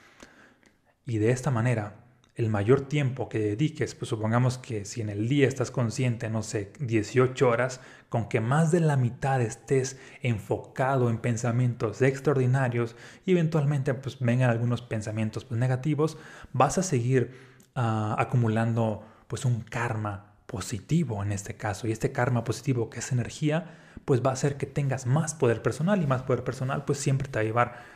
Y 1.05 1.17
de 1.17 1.31
esta 1.31 1.51
manera, 1.51 2.02
el 2.35 2.49
mayor 2.49 2.81
tiempo 2.81 3.29
que 3.29 3.39
dediques, 3.39 3.93
pues 3.93 4.09
supongamos 4.09 4.57
que 4.57 4.85
si 4.85 5.01
en 5.01 5.09
el 5.09 5.29
día 5.29 5.47
estás 5.47 5.69
consciente, 5.69 6.29
no 6.29 6.41
sé, 6.41 6.73
18 6.79 7.47
horas, 7.47 7.79
con 8.09 8.27
que 8.27 8.41
más 8.41 8.71
de 8.71 8.79
la 8.79 8.97
mitad 8.97 9.41
estés 9.41 9.99
enfocado 10.21 11.09
en 11.09 11.19
pensamientos 11.19 12.01
extraordinarios 12.01 12.95
y 13.25 13.31
eventualmente 13.31 13.93
pues 13.93 14.19
vengan 14.19 14.49
algunos 14.49 14.81
pensamientos 14.81 15.45
pues, 15.45 15.59
negativos, 15.59 16.17
vas 16.53 16.77
a 16.79 16.83
seguir 16.83 17.35
ah, 17.75 18.15
acumulando 18.17 19.03
pues 19.27 19.45
un 19.45 19.61
karma 19.61 20.33
positivo 20.47 21.23
en 21.23 21.31
este 21.31 21.55
caso. 21.55 21.87
Y 21.87 21.91
este 21.91 22.11
karma 22.11 22.43
positivo 22.43 22.89
que 22.89 22.99
es 22.99 23.11
energía, 23.11 23.77
pues 24.05 24.23
va 24.23 24.31
a 24.31 24.33
hacer 24.33 24.57
que 24.57 24.65
tengas 24.65 25.05
más 25.05 25.35
poder 25.35 25.61
personal 25.61 26.01
y 26.01 26.07
más 26.07 26.23
poder 26.23 26.43
personal 26.43 26.85
pues 26.85 26.99
siempre 26.99 27.27
te 27.27 27.39
va 27.39 27.41
a 27.41 27.45
llevar 27.45 27.92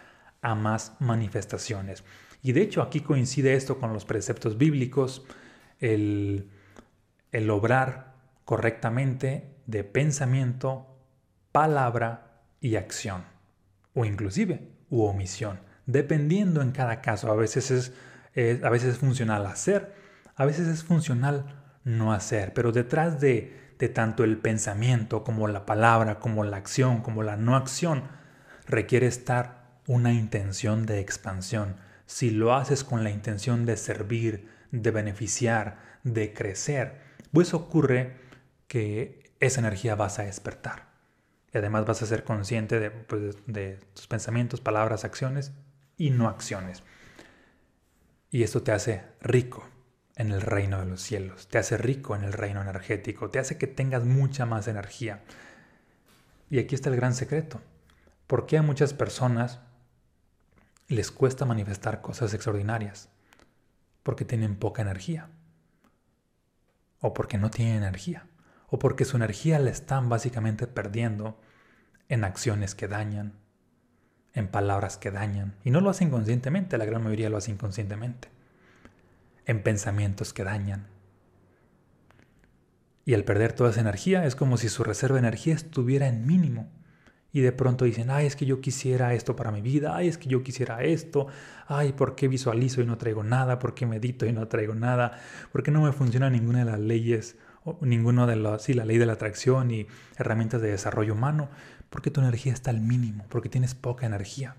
a 0.47 0.55
más 0.55 0.95
manifestaciones. 0.99 2.05
Y 2.41 2.53
de 2.53 2.61
hecho 2.61 2.81
aquí 2.81 3.01
coincide 3.01 3.53
esto 3.53 3.79
con 3.79 3.91
los 3.91 4.05
preceptos 4.05 4.57
bíblicos, 4.57 5.25
el, 5.79 6.49
el 7.33 7.49
obrar 7.49 8.13
correctamente 8.45 9.57
de 9.65 9.83
pensamiento, 9.83 10.87
palabra 11.51 12.43
y 12.61 12.77
acción, 12.77 13.25
o 13.93 14.05
inclusive 14.05 14.69
u 14.89 15.03
omisión, 15.03 15.59
dependiendo 15.85 16.61
en 16.61 16.71
cada 16.71 17.01
caso. 17.01 17.29
A 17.29 17.35
veces 17.35 17.69
es, 17.71 18.63
a 18.63 18.69
veces 18.69 18.93
es 18.93 18.97
funcional 18.99 19.45
hacer, 19.45 19.93
a 20.35 20.45
veces 20.45 20.69
es 20.69 20.85
funcional 20.85 21.61
no 21.83 22.13
hacer, 22.13 22.53
pero 22.53 22.71
detrás 22.71 23.19
de, 23.19 23.73
de 23.79 23.89
tanto 23.89 24.23
el 24.23 24.37
pensamiento 24.37 25.25
como 25.25 25.49
la 25.49 25.65
palabra, 25.65 26.19
como 26.19 26.45
la 26.45 26.55
acción, 26.55 27.01
como 27.01 27.21
la 27.21 27.35
no 27.35 27.57
acción, 27.57 28.03
requiere 28.65 29.07
estar 29.07 29.56
una 29.87 30.13
intención 30.13 30.85
de 30.85 30.99
expansión, 30.99 31.77
si 32.05 32.29
lo 32.29 32.53
haces 32.53 32.83
con 32.83 33.03
la 33.03 33.09
intención 33.09 33.65
de 33.65 33.77
servir, 33.77 34.47
de 34.71 34.91
beneficiar, 34.91 35.79
de 36.03 36.33
crecer, 36.33 37.01
pues 37.31 37.53
ocurre 37.53 38.17
que 38.67 39.31
esa 39.39 39.61
energía 39.61 39.95
vas 39.95 40.19
a 40.19 40.23
despertar. 40.23 40.87
Y 41.53 41.57
además 41.57 41.85
vas 41.85 42.01
a 42.01 42.05
ser 42.05 42.23
consciente 42.23 42.79
de, 42.79 42.91
pues, 42.91 43.37
de 43.47 43.79
tus 43.93 44.07
pensamientos, 44.07 44.59
palabras, 44.59 45.05
acciones 45.05 45.53
y 45.97 46.09
no 46.09 46.27
acciones. 46.27 46.83
Y 48.29 48.43
esto 48.43 48.61
te 48.63 48.73
hace 48.73 49.03
rico 49.21 49.65
en 50.15 50.31
el 50.31 50.41
reino 50.41 50.79
de 50.79 50.87
los 50.87 51.01
cielos, 51.01 51.47
te 51.47 51.59
hace 51.59 51.77
rico 51.77 52.15
en 52.15 52.23
el 52.23 52.33
reino 52.33 52.61
energético, 52.61 53.29
te 53.29 53.39
hace 53.39 53.57
que 53.57 53.67
tengas 53.67 54.03
mucha 54.03 54.45
más 54.45 54.67
energía. 54.67 55.23
Y 56.49 56.59
aquí 56.59 56.75
está 56.75 56.89
el 56.89 56.95
gran 56.97 57.13
secreto. 57.13 57.61
¿Por 58.25 58.45
qué 58.45 58.57
a 58.57 58.61
muchas 58.61 58.93
personas 58.93 59.59
les 60.87 61.11
cuesta 61.11 61.45
manifestar 61.45 62.01
cosas 62.01 62.33
extraordinarias 62.33 63.09
porque 64.03 64.25
tienen 64.25 64.55
poca 64.55 64.81
energía 64.81 65.29
o 66.99 67.13
porque 67.13 67.37
no 67.37 67.49
tienen 67.49 67.75
energía 67.75 68.25
o 68.67 68.79
porque 68.79 69.05
su 69.05 69.17
energía 69.17 69.59
la 69.59 69.69
están 69.69 70.09
básicamente 70.09 70.67
perdiendo 70.67 71.39
en 72.09 72.23
acciones 72.23 72.75
que 72.75 72.87
dañan, 72.87 73.33
en 74.33 74.47
palabras 74.47 74.97
que 74.97 75.11
dañan. 75.11 75.55
Y 75.63 75.71
no 75.71 75.81
lo 75.81 75.89
hacen 75.89 76.09
conscientemente, 76.09 76.77
la 76.77 76.85
gran 76.85 77.03
mayoría 77.03 77.29
lo 77.29 77.37
hace 77.37 77.51
inconscientemente. 77.51 78.29
En 79.45 79.63
pensamientos 79.63 80.33
que 80.33 80.43
dañan. 80.43 80.87
Y 83.05 83.13
al 83.13 83.23
perder 83.23 83.53
toda 83.53 83.69
esa 83.69 83.79
energía 83.79 84.25
es 84.25 84.35
como 84.35 84.57
si 84.57 84.67
su 84.67 84.83
reserva 84.83 85.15
de 85.15 85.19
energía 85.19 85.55
estuviera 85.55 86.07
en 86.07 86.25
mínimo. 86.25 86.69
Y 87.31 87.41
de 87.41 87.51
pronto 87.51 87.85
dicen, 87.85 88.09
ay, 88.09 88.25
es 88.25 88.35
que 88.35 88.45
yo 88.45 88.61
quisiera 88.61 89.13
esto 89.13 89.35
para 89.35 89.51
mi 89.51 89.61
vida, 89.61 89.95
ay, 89.95 90.07
es 90.07 90.17
que 90.17 90.29
yo 90.29 90.43
quisiera 90.43 90.83
esto, 90.83 91.27
ay, 91.67 91.91
¿por 91.93 92.15
qué 92.15 92.27
visualizo 92.27 92.81
y 92.81 92.85
no 92.85 92.97
traigo 92.97 93.23
nada? 93.23 93.59
¿Por 93.59 93.73
qué 93.73 93.85
medito 93.85 94.25
y 94.25 94.31
no 94.31 94.47
traigo 94.47 94.75
nada? 94.75 95.19
¿Por 95.51 95.61
qué 95.61 95.71
no 95.71 95.81
me 95.81 95.91
funciona 95.91 96.29
ninguna 96.29 96.59
de 96.59 96.65
las 96.65 96.79
leyes, 96.79 97.37
o 97.63 97.77
ninguno 97.81 98.27
de 98.27 98.37
los, 98.37 98.61
sí, 98.63 98.73
la 98.73 98.85
ley 98.85 98.97
de 98.97 99.05
la 99.05 99.13
atracción 99.13 99.71
y 99.71 99.87
herramientas 100.17 100.61
de 100.61 100.71
desarrollo 100.71 101.13
humano? 101.13 101.49
Porque 101.89 102.11
tu 102.11 102.21
energía 102.21 102.53
está 102.53 102.71
al 102.71 102.79
mínimo, 102.79 103.25
porque 103.29 103.49
tienes 103.49 103.75
poca 103.75 104.05
energía. 104.05 104.55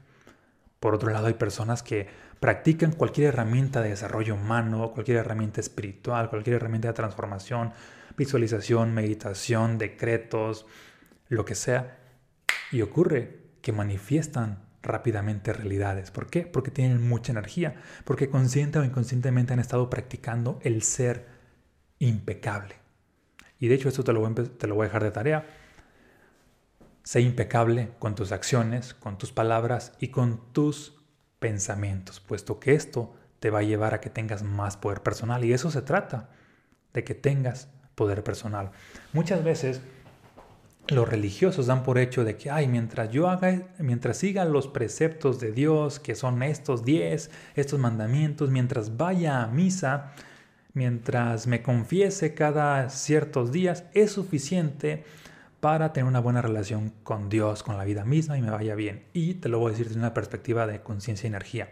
Por 0.78 0.94
otro 0.94 1.11
lado, 1.11 1.26
hay 1.26 1.35
personas 1.35 1.83
que 1.83 2.07
practican 2.38 2.92
cualquier 2.92 3.28
herramienta 3.28 3.81
de 3.81 3.90
desarrollo 3.90 4.35
humano, 4.35 4.92
cualquier 4.92 5.18
herramienta 5.18 5.61
espiritual, 5.61 6.31
cualquier 6.31 6.57
herramienta 6.57 6.88
de 6.88 6.94
transformación, 6.94 7.72
visualización, 8.16 8.94
meditación, 8.94 9.78
decretos, 9.78 10.66
lo 11.28 11.44
que 11.44 11.54
sea, 11.54 11.98
y 12.72 12.83
ocurre 12.83 13.40
que 13.62 13.72
manifiestan 13.72 14.64
rápidamente 14.83 15.52
realidades. 15.52 16.11
¿Por 16.11 16.28
qué? 16.28 16.42
Porque 16.42 16.70
tienen 16.70 17.09
mucha 17.09 17.33
energía, 17.33 17.76
porque 18.04 18.31
consciente 18.31 18.78
o 18.78 18.85
inconscientemente 18.85 19.52
han 19.52 19.61
estado 19.61 19.90
practicando 19.90 20.61
el 20.62 20.83
ser 20.83 21.26
impecable. 21.98 22.76
Y 23.59 23.68
de 23.68 23.74
hecho 23.74 23.88
esto 23.88 24.04
te 24.04 24.12
lo 24.12 24.20
voy 24.20 24.33
a, 24.33 24.44
te 24.44 24.66
lo 24.66 24.74
voy 24.76 24.85
a 24.85 24.88
dejar 24.88 25.04
de 25.04 25.11
tarea 25.11 25.46
Sé 27.09 27.22
impecable 27.22 27.88
con 27.98 28.14
tus 28.14 28.33
acciones, 28.33 28.92
con 28.92 29.16
tus 29.16 29.33
palabras 29.33 29.94
y 29.98 30.09
con 30.09 30.52
tus 30.52 31.00
pensamientos, 31.38 32.20
puesto 32.20 32.61
que 32.61 32.74
esto 32.74 33.14
te 33.40 33.48
va 33.48 33.61
a 33.61 33.62
llevar 33.62 33.94
a 33.94 34.00
que 34.02 34.11
tengas 34.11 34.42
más 34.42 34.76
poder 34.76 35.02
personal. 35.02 35.42
Y 35.42 35.54
eso 35.54 35.70
se 35.70 35.81
trata, 35.81 36.28
de 36.92 37.04
que 37.04 37.14
tengas 37.14 37.70
poder 37.94 38.22
personal. 38.22 38.72
Muchas 39.14 39.42
veces 39.42 39.81
los 40.88 41.09
religiosos 41.09 41.66
dan 41.66 41.83
por 41.83 41.98
hecho 41.98 42.24
de 42.24 42.37
que, 42.37 42.51
ay, 42.51 42.66
mientras 42.66 43.11
yo 43.11 43.29
haga, 43.29 43.68
mientras 43.79 44.18
siga 44.18 44.44
los 44.44 44.68
preceptos 44.68 45.38
de 45.38 45.53
Dios, 45.53 46.01
que 46.01 46.14
son 46.14 46.42
estos 46.42 46.85
10, 46.85 47.31
estos 47.57 47.79
mandamientos, 47.79 48.51
mientras 48.51 48.96
vaya 48.96 49.42
a 49.42 49.48
misa, 49.48 50.12
mientras 50.72 51.46
me 51.46 51.62
confiese 51.62 52.35
cada 52.35 52.88
ciertos 52.88 53.53
días, 53.53 53.85
es 53.92 54.12
suficiente 54.12 55.05
para 55.61 55.92
tener 55.92 56.09
una 56.09 56.20
buena 56.20 56.40
relación 56.40 56.92
con 57.03 57.29
Dios, 57.29 57.62
con 57.62 57.77
la 57.77 57.85
vida 57.85 58.05
misma 58.05 58.38
y 58.38 58.42
me 58.42 58.51
vaya 58.51 58.74
bien. 58.74 59.05
Y 59.12 59.35
te 59.35 59.48
lo 59.48 59.59
voy 59.59 59.68
a 59.68 59.72
decir 59.72 59.88
desde 59.88 60.01
una 60.01 60.14
perspectiva 60.14 60.66
de 60.66 60.81
conciencia 60.83 61.27
y 61.27 61.29
energía. 61.29 61.70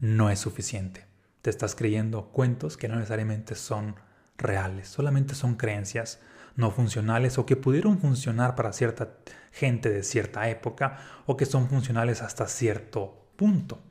No 0.00 0.30
es 0.30 0.40
suficiente. 0.40 1.04
Te 1.40 1.50
estás 1.50 1.74
creyendo 1.74 2.26
cuentos 2.26 2.76
que 2.76 2.88
no 2.88 2.96
necesariamente 2.96 3.54
son 3.54 3.94
reales, 4.36 4.88
solamente 4.88 5.34
son 5.34 5.54
creencias 5.54 6.20
no 6.56 6.70
funcionales 6.70 7.38
o 7.38 7.46
que 7.46 7.56
pudieron 7.56 7.98
funcionar 7.98 8.54
para 8.54 8.72
cierta 8.72 9.16
gente 9.52 9.90
de 9.90 10.02
cierta 10.02 10.48
época 10.48 10.98
o 11.26 11.36
que 11.36 11.46
son 11.46 11.68
funcionales 11.68 12.22
hasta 12.22 12.46
cierto 12.46 13.28
punto. 13.36 13.82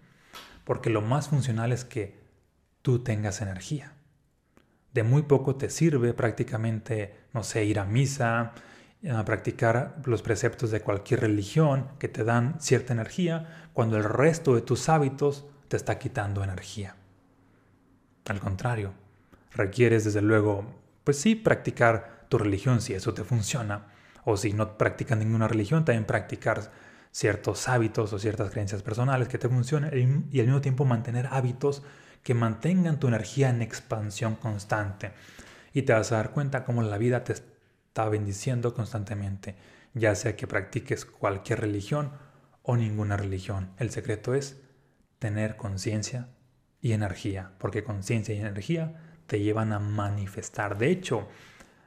Porque 0.64 0.90
lo 0.90 1.02
más 1.02 1.30
funcional 1.30 1.72
es 1.72 1.86
que 1.86 2.24
tú 2.82 3.00
tengas 3.00 3.42
energía. 3.42 3.94
De 4.94 5.04
muy 5.04 5.24
poco 5.24 5.56
te 5.56 5.70
sirve 5.70 6.14
prácticamente, 6.14 7.16
no 7.34 7.44
sé, 7.44 7.66
ir 7.66 7.80
a 7.80 7.86
misa, 7.86 8.54
a 9.12 9.26
practicar 9.26 10.02
los 10.06 10.22
preceptos 10.22 10.72
de 10.72 10.82
cualquier 10.82 11.22
religión 11.22 11.90
que 12.00 12.08
te 12.08 12.24
dan 12.24 12.56
cierta 12.62 12.94
energía 12.94 13.68
cuando 13.74 13.98
el 13.98 14.04
resto 14.04 14.56
de 14.56 14.62
tus 14.62 14.88
hábitos 14.88 15.46
te 15.68 15.76
está 15.76 15.98
quitando 15.98 16.44
energía. 16.44 16.96
Al 18.26 18.40
contrario, 18.40 18.94
requieres 19.52 20.06
desde 20.06 20.22
luego, 20.22 20.66
pues 21.04 21.20
sí, 21.20 21.36
practicar 21.36 22.13
tu 22.34 22.40
religión 22.40 22.82
si 22.82 22.96
eso 22.96 23.14
te 23.14 23.24
funciona, 23.24 23.86
o 24.26 24.38
si 24.38 24.54
no 24.54 24.76
practicas 24.76 25.20
ninguna 25.20 25.48
religión, 25.48 25.86
también 25.86 26.06
practicar 26.06 26.72
ciertos 27.12 27.70
hábitos 27.70 28.12
o 28.12 28.18
ciertas 28.18 28.50
creencias 28.50 28.82
personales 28.82 29.28
que 29.28 29.38
te 29.38 29.48
funcionen 29.48 30.26
y 30.32 30.40
al 30.40 30.48
mismo 30.48 30.60
tiempo 30.60 30.84
mantener 30.84 31.28
hábitos 31.30 31.84
que 32.24 32.34
mantengan 32.34 33.00
tu 33.00 33.08
energía 33.08 33.52
en 33.52 33.62
expansión 33.62 34.34
constante. 34.34 35.12
Y 35.74 35.84
te 35.84 35.94
vas 35.94 36.12
a 36.12 36.16
dar 36.16 36.32
cuenta 36.32 36.66
cómo 36.66 36.82
la 36.82 36.98
vida 36.98 37.24
te 37.24 37.34
está 37.34 38.10
bendiciendo 38.10 38.74
constantemente, 38.74 39.56
ya 39.94 40.16
sea 40.16 40.36
que 40.36 40.48
practiques 40.48 41.06
cualquier 41.06 41.62
religión 41.62 42.14
o 42.64 42.78
ninguna 42.78 43.16
religión. 43.16 43.74
El 43.78 43.92
secreto 43.92 44.34
es 44.34 44.60
tener 45.20 45.56
conciencia 45.56 46.30
y 46.82 46.94
energía, 46.94 47.52
porque 47.60 47.84
conciencia 47.84 48.34
y 48.34 48.40
energía 48.40 49.20
te 49.28 49.40
llevan 49.40 49.72
a 49.72 49.78
manifestar. 49.78 50.80
De 50.80 50.90
hecho, 50.90 51.28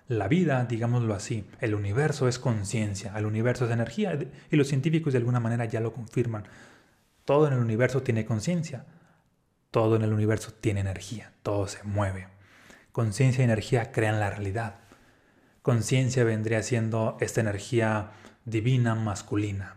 la 0.09 0.29
vida, 0.29 0.65
digámoslo 0.65 1.15
así, 1.15 1.49
el 1.61 1.75
universo 1.75 2.29
es 2.29 2.39
conciencia, 2.39 3.13
el 3.17 3.27
universo 3.27 3.65
es 3.67 3.73
energía 3.73 4.19
y 4.51 4.57
los 4.57 4.69
científicos 4.69 5.13
de 5.13 5.19
alguna 5.19 5.41
manera 5.41 5.65
ya 5.65 5.81
lo 5.81 5.93
confirman. 5.93 6.45
Todo 7.25 7.49
en 7.49 7.55
el 7.55 7.59
universo 7.59 8.03
tiene 8.03 8.25
conciencia, 8.25 8.85
todo 9.73 9.97
en 9.97 10.03
el 10.03 10.13
universo 10.13 10.53
tiene 10.53 10.81
energía, 10.81 11.33
todo 11.43 11.67
se 11.67 11.83
mueve. 11.83 12.29
Conciencia 12.93 13.43
y 13.43 13.45
energía 13.45 13.91
crean 13.91 14.21
la 14.21 14.31
realidad. 14.31 14.77
Conciencia 15.63 16.23
vendría 16.23 16.63
siendo 16.63 17.17
esta 17.21 17.41
energía 17.41 18.13
divina 18.45 18.95
masculina. 18.95 19.77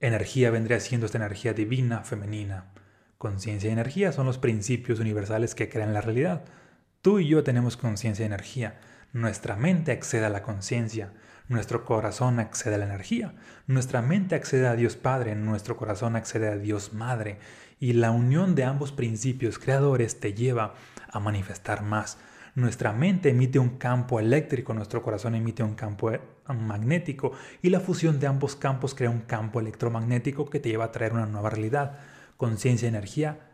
Energía 0.00 0.50
vendría 0.50 0.80
siendo 0.80 1.06
esta 1.06 1.18
energía 1.18 1.52
divina 1.52 2.00
femenina. 2.04 2.72
Conciencia 3.18 3.68
y 3.68 3.74
energía 3.74 4.12
son 4.12 4.24
los 4.24 4.38
principios 4.38 4.98
universales 4.98 5.54
que 5.54 5.68
crean 5.68 5.92
la 5.92 6.00
realidad. 6.00 6.44
Tú 7.02 7.18
y 7.18 7.28
yo 7.28 7.44
tenemos 7.44 7.76
conciencia 7.76 8.24
y 8.24 8.26
energía. 8.26 8.80
Nuestra 9.16 9.56
mente 9.56 9.92
accede 9.92 10.26
a 10.26 10.28
la 10.28 10.42
conciencia, 10.42 11.10
nuestro 11.48 11.86
corazón 11.86 12.38
accede 12.38 12.74
a 12.74 12.78
la 12.78 12.84
energía, 12.84 13.32
nuestra 13.66 14.02
mente 14.02 14.34
accede 14.34 14.66
a 14.66 14.76
Dios 14.76 14.96
Padre, 14.96 15.34
nuestro 15.34 15.78
corazón 15.78 16.16
accede 16.16 16.48
a 16.48 16.58
Dios 16.58 16.92
Madre, 16.92 17.38
y 17.80 17.94
la 17.94 18.10
unión 18.10 18.54
de 18.54 18.64
ambos 18.64 18.92
principios 18.92 19.58
creadores 19.58 20.20
te 20.20 20.34
lleva 20.34 20.74
a 21.10 21.18
manifestar 21.18 21.82
más, 21.82 22.18
nuestra 22.56 22.92
mente 22.92 23.30
emite 23.30 23.58
un 23.58 23.78
campo 23.78 24.20
eléctrico, 24.20 24.74
nuestro 24.74 25.02
corazón 25.02 25.34
emite 25.34 25.62
un 25.62 25.76
campo 25.76 26.12
eh, 26.12 26.20
magnético 26.48 27.32
y 27.62 27.70
la 27.70 27.80
fusión 27.80 28.20
de 28.20 28.26
ambos 28.26 28.54
campos 28.54 28.94
crea 28.94 29.08
un 29.08 29.20
campo 29.20 29.60
electromagnético 29.60 30.50
que 30.50 30.60
te 30.60 30.68
lleva 30.68 30.84
a 30.84 30.92
traer 30.92 31.14
una 31.14 31.24
nueva 31.24 31.48
realidad. 31.48 32.00
Conciencia 32.36 32.84
y 32.84 32.90
energía 32.90 33.45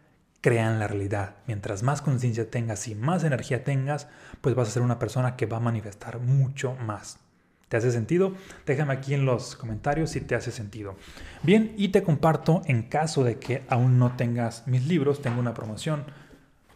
crean 0.42 0.78
la 0.78 0.88
realidad. 0.88 1.36
Mientras 1.46 1.82
más 1.82 2.02
conciencia 2.02 2.50
tengas 2.50 2.86
y 2.88 2.94
más 2.94 3.24
energía 3.24 3.64
tengas, 3.64 4.08
pues 4.42 4.54
vas 4.54 4.68
a 4.68 4.72
ser 4.72 4.82
una 4.82 4.98
persona 4.98 5.36
que 5.36 5.46
va 5.46 5.56
a 5.56 5.60
manifestar 5.60 6.18
mucho 6.18 6.74
más. 6.74 7.18
¿Te 7.68 7.78
hace 7.78 7.90
sentido? 7.90 8.34
Déjame 8.66 8.92
aquí 8.92 9.14
en 9.14 9.24
los 9.24 9.56
comentarios 9.56 10.10
si 10.10 10.20
te 10.20 10.34
hace 10.34 10.50
sentido. 10.50 10.96
Bien, 11.42 11.72
y 11.78 11.88
te 11.88 12.02
comparto 12.02 12.60
en 12.66 12.82
caso 12.82 13.24
de 13.24 13.38
que 13.38 13.62
aún 13.68 13.98
no 13.98 14.14
tengas 14.16 14.66
mis 14.66 14.86
libros, 14.86 15.22
tengo 15.22 15.40
una 15.40 15.54
promoción 15.54 16.04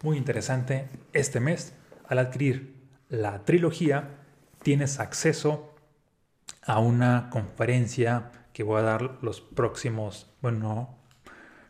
muy 0.03 0.17
interesante 0.17 0.89
este 1.13 1.41
mes 1.41 1.75
al 2.09 2.19
adquirir 2.19 2.77
la 3.09 3.45
trilogía, 3.45 4.11
tienes 4.63 5.01
acceso 5.01 5.75
a 6.63 6.79
una 6.79 7.29
conferencia 7.31 8.31
que 8.53 8.63
voy 8.63 8.81
a 8.81 8.85
dar 8.85 9.19
los 9.21 9.41
próximos, 9.41 10.31
bueno, 10.41 10.97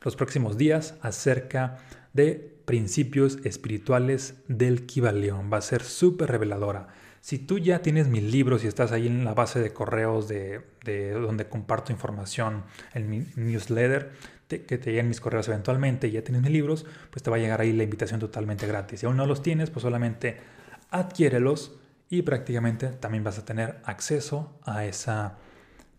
los 0.06 0.14
próximos 0.14 0.56
días 0.56 0.94
acerca 1.02 1.78
de 2.12 2.56
principios 2.64 3.38
espirituales 3.42 4.36
del 4.46 4.86
Kibaleón. 4.86 5.52
Va 5.52 5.58
a 5.58 5.62
ser 5.62 5.82
súper 5.82 6.30
reveladora. 6.30 6.86
Si 7.20 7.40
tú 7.40 7.58
ya 7.58 7.82
tienes 7.82 8.06
mis 8.06 8.22
libros 8.22 8.62
y 8.62 8.68
estás 8.68 8.92
ahí 8.92 9.08
en 9.08 9.24
la 9.24 9.34
base 9.34 9.58
de 9.58 9.72
correos 9.72 10.28
de, 10.28 10.60
de 10.84 11.10
donde 11.10 11.48
comparto 11.48 11.90
información 11.90 12.62
en 12.94 13.10
mi 13.10 13.26
newsletter, 13.34 14.12
que 14.46 14.58
te 14.78 14.90
lleguen 14.90 15.08
mis 15.08 15.20
correos 15.20 15.48
eventualmente 15.48 16.06
y 16.06 16.12
ya 16.12 16.22
tienes 16.22 16.40
mis 16.40 16.52
libros, 16.52 16.86
pues 17.10 17.24
te 17.24 17.30
va 17.30 17.36
a 17.36 17.40
llegar 17.40 17.60
ahí 17.60 17.72
la 17.72 17.82
invitación 17.82 18.20
totalmente 18.20 18.68
gratis. 18.68 19.00
Si 19.00 19.06
aún 19.06 19.16
no 19.16 19.26
los 19.26 19.42
tienes, 19.42 19.70
pues 19.70 19.82
solamente 19.82 20.36
adquiérelos 20.90 21.80
y 22.08 22.22
prácticamente 22.22 22.90
también 22.90 23.24
vas 23.24 23.40
a 23.40 23.44
tener 23.44 23.80
acceso 23.82 24.56
a 24.62 24.84
esa 24.84 25.38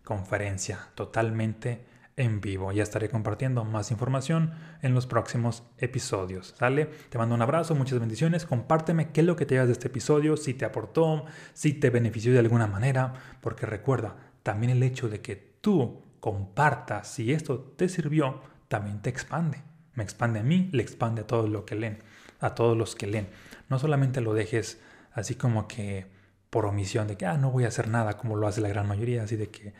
conferencia 0.02 0.88
totalmente 0.94 1.97
en 2.18 2.40
vivo. 2.40 2.72
Ya 2.72 2.82
estaré 2.82 3.08
compartiendo 3.08 3.64
más 3.64 3.90
información 3.90 4.52
en 4.82 4.92
los 4.92 5.06
próximos 5.06 5.62
episodios. 5.78 6.54
¿Sale? 6.58 6.86
Te 7.08 7.16
mando 7.16 7.34
un 7.34 7.42
abrazo, 7.42 7.74
muchas 7.74 7.98
bendiciones. 7.98 8.44
Compárteme 8.44 9.10
qué 9.10 9.20
es 9.20 9.26
lo 9.26 9.36
que 9.36 9.46
te 9.46 9.54
llevas 9.54 9.68
de 9.68 9.72
este 9.72 9.88
episodio, 9.88 10.36
si 10.36 10.54
te 10.54 10.64
aportó, 10.64 11.24
si 11.54 11.72
te 11.72 11.90
benefició 11.90 12.32
de 12.32 12.40
alguna 12.40 12.66
manera, 12.66 13.14
porque 13.40 13.64
recuerda, 13.64 14.16
también 14.42 14.70
el 14.70 14.82
hecho 14.82 15.08
de 15.08 15.20
que 15.20 15.36
tú 15.36 16.02
comparta, 16.20 17.04
si 17.04 17.32
esto 17.32 17.60
te 17.60 17.88
sirvió, 17.88 18.40
también 18.68 19.00
te 19.00 19.10
expande. 19.10 19.62
Me 19.94 20.02
expande 20.02 20.40
a 20.40 20.42
mí, 20.42 20.68
le 20.72 20.82
expande 20.82 21.22
a 21.22 21.26
todos 21.26 21.48
los 21.48 21.64
que 21.64 21.76
leen, 21.76 22.02
a 22.40 22.54
todos 22.54 22.76
los 22.76 22.94
que 22.94 23.06
leen. 23.06 23.28
No 23.68 23.78
solamente 23.78 24.20
lo 24.20 24.34
dejes 24.34 24.80
así 25.12 25.34
como 25.34 25.68
que 25.68 26.06
por 26.50 26.66
omisión 26.66 27.06
de 27.06 27.16
que, 27.16 27.26
ah, 27.26 27.36
no 27.36 27.50
voy 27.50 27.64
a 27.64 27.68
hacer 27.68 27.88
nada 27.88 28.16
como 28.16 28.36
lo 28.36 28.46
hace 28.46 28.60
la 28.60 28.68
gran 28.68 28.88
mayoría, 28.88 29.22
así 29.22 29.36
de 29.36 29.50
que 29.50 29.74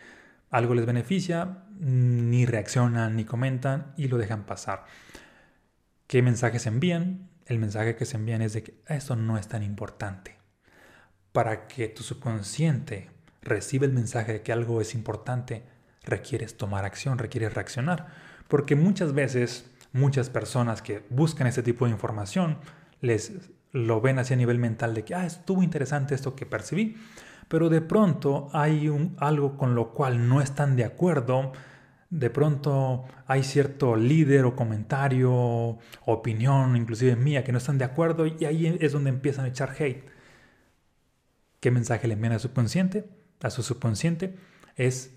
algo 0.50 0.74
les 0.74 0.86
beneficia, 0.86 1.64
ni 1.80 2.46
reaccionan, 2.46 3.16
ni 3.16 3.24
comentan 3.24 3.92
y 3.96 4.08
lo 4.08 4.18
dejan 4.18 4.44
pasar. 4.44 4.84
¿Qué 6.06 6.22
mensajes 6.22 6.66
envían? 6.66 7.28
El 7.46 7.58
mensaje 7.58 7.96
que 7.96 8.04
se 8.04 8.16
envían 8.16 8.42
es 8.42 8.52
de 8.52 8.62
que 8.62 8.82
esto 8.86 9.16
no 9.16 9.38
es 9.38 9.48
tan 9.48 9.62
importante. 9.62 10.36
Para 11.32 11.66
que 11.68 11.88
tu 11.88 12.02
subconsciente 12.02 13.10
reciba 13.42 13.86
el 13.86 13.92
mensaje 13.92 14.32
de 14.32 14.42
que 14.42 14.52
algo 14.52 14.80
es 14.80 14.94
importante, 14.94 15.64
requieres 16.02 16.56
tomar 16.56 16.84
acción, 16.84 17.18
requieres 17.18 17.54
reaccionar. 17.54 18.08
Porque 18.48 18.76
muchas 18.76 19.12
veces, 19.12 19.70
muchas 19.92 20.30
personas 20.30 20.82
que 20.82 21.04
buscan 21.10 21.46
este 21.46 21.62
tipo 21.62 21.84
de 21.84 21.92
información, 21.92 22.58
les 23.00 23.50
lo 23.72 24.00
ven 24.00 24.18
así 24.18 24.34
a 24.34 24.36
nivel 24.36 24.58
mental 24.58 24.94
de 24.94 25.04
que, 25.04 25.14
ah, 25.14 25.26
estuvo 25.26 25.62
interesante 25.62 26.14
esto 26.14 26.34
que 26.34 26.46
percibí, 26.46 26.96
pero 27.48 27.68
de 27.68 27.80
pronto 27.80 28.48
hay 28.52 28.88
un, 28.88 29.16
algo 29.18 29.56
con 29.56 29.74
lo 29.74 29.92
cual 29.92 30.28
no 30.28 30.40
están 30.40 30.76
de 30.76 30.84
acuerdo, 30.84 31.52
de 32.10 32.30
pronto 32.30 33.04
hay 33.26 33.42
cierto 33.42 33.96
líder 33.96 34.44
o 34.44 34.56
comentario, 34.56 35.78
opinión, 36.06 36.76
inclusive 36.76 37.16
mía, 37.16 37.44
que 37.44 37.52
no 37.52 37.58
están 37.58 37.78
de 37.78 37.84
acuerdo 37.84 38.26
y 38.26 38.44
ahí 38.44 38.78
es 38.80 38.92
donde 38.92 39.10
empiezan 39.10 39.44
a 39.44 39.48
echar 39.48 39.74
hate. 39.78 40.08
¿Qué 41.60 41.70
mensaje 41.70 42.08
le 42.08 42.14
envían 42.14 42.32
a 42.32 42.38
su 42.38 42.48
subconsciente? 42.48 43.08
A 43.42 43.50
su 43.50 43.62
subconsciente 43.62 44.36
es 44.76 45.16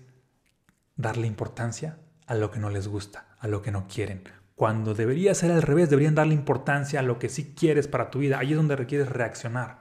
darle 0.96 1.26
importancia 1.26 1.98
a 2.26 2.34
lo 2.34 2.50
que 2.50 2.58
no 2.58 2.68
les 2.68 2.88
gusta, 2.88 3.36
a 3.38 3.48
lo 3.48 3.62
que 3.62 3.70
no 3.70 3.86
quieren. 3.88 4.24
Cuando 4.54 4.94
debería 4.94 5.34
ser 5.34 5.50
al 5.50 5.62
revés, 5.62 5.88
deberían 5.88 6.14
darle 6.14 6.34
importancia 6.34 7.00
a 7.00 7.02
lo 7.02 7.18
que 7.18 7.28
sí 7.28 7.54
quieres 7.56 7.88
para 7.88 8.10
tu 8.10 8.18
vida. 8.18 8.38
Ahí 8.38 8.50
es 8.50 8.56
donde 8.56 8.76
requieres 8.76 9.08
reaccionar 9.08 9.78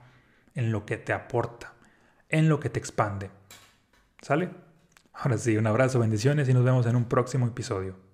en 0.56 0.72
lo 0.72 0.86
que 0.86 0.98
te 0.98 1.14
aporta, 1.14 1.74
en 2.30 2.48
lo 2.48 2.60
que 2.60 2.70
te 2.70 2.80
expande. 2.80 3.30
¿Sale? 4.22 4.50
Ahora 5.14 5.38
sí, 5.38 5.58
un 5.58 5.68
abrazo, 5.68 6.00
bendiciones 6.00 6.50
y 6.50 6.54
nos 6.54 6.64
vemos 6.64 6.86
en 6.86 6.96
un 6.96 7.06
próximo 7.06 7.48
episodio. 7.48 8.11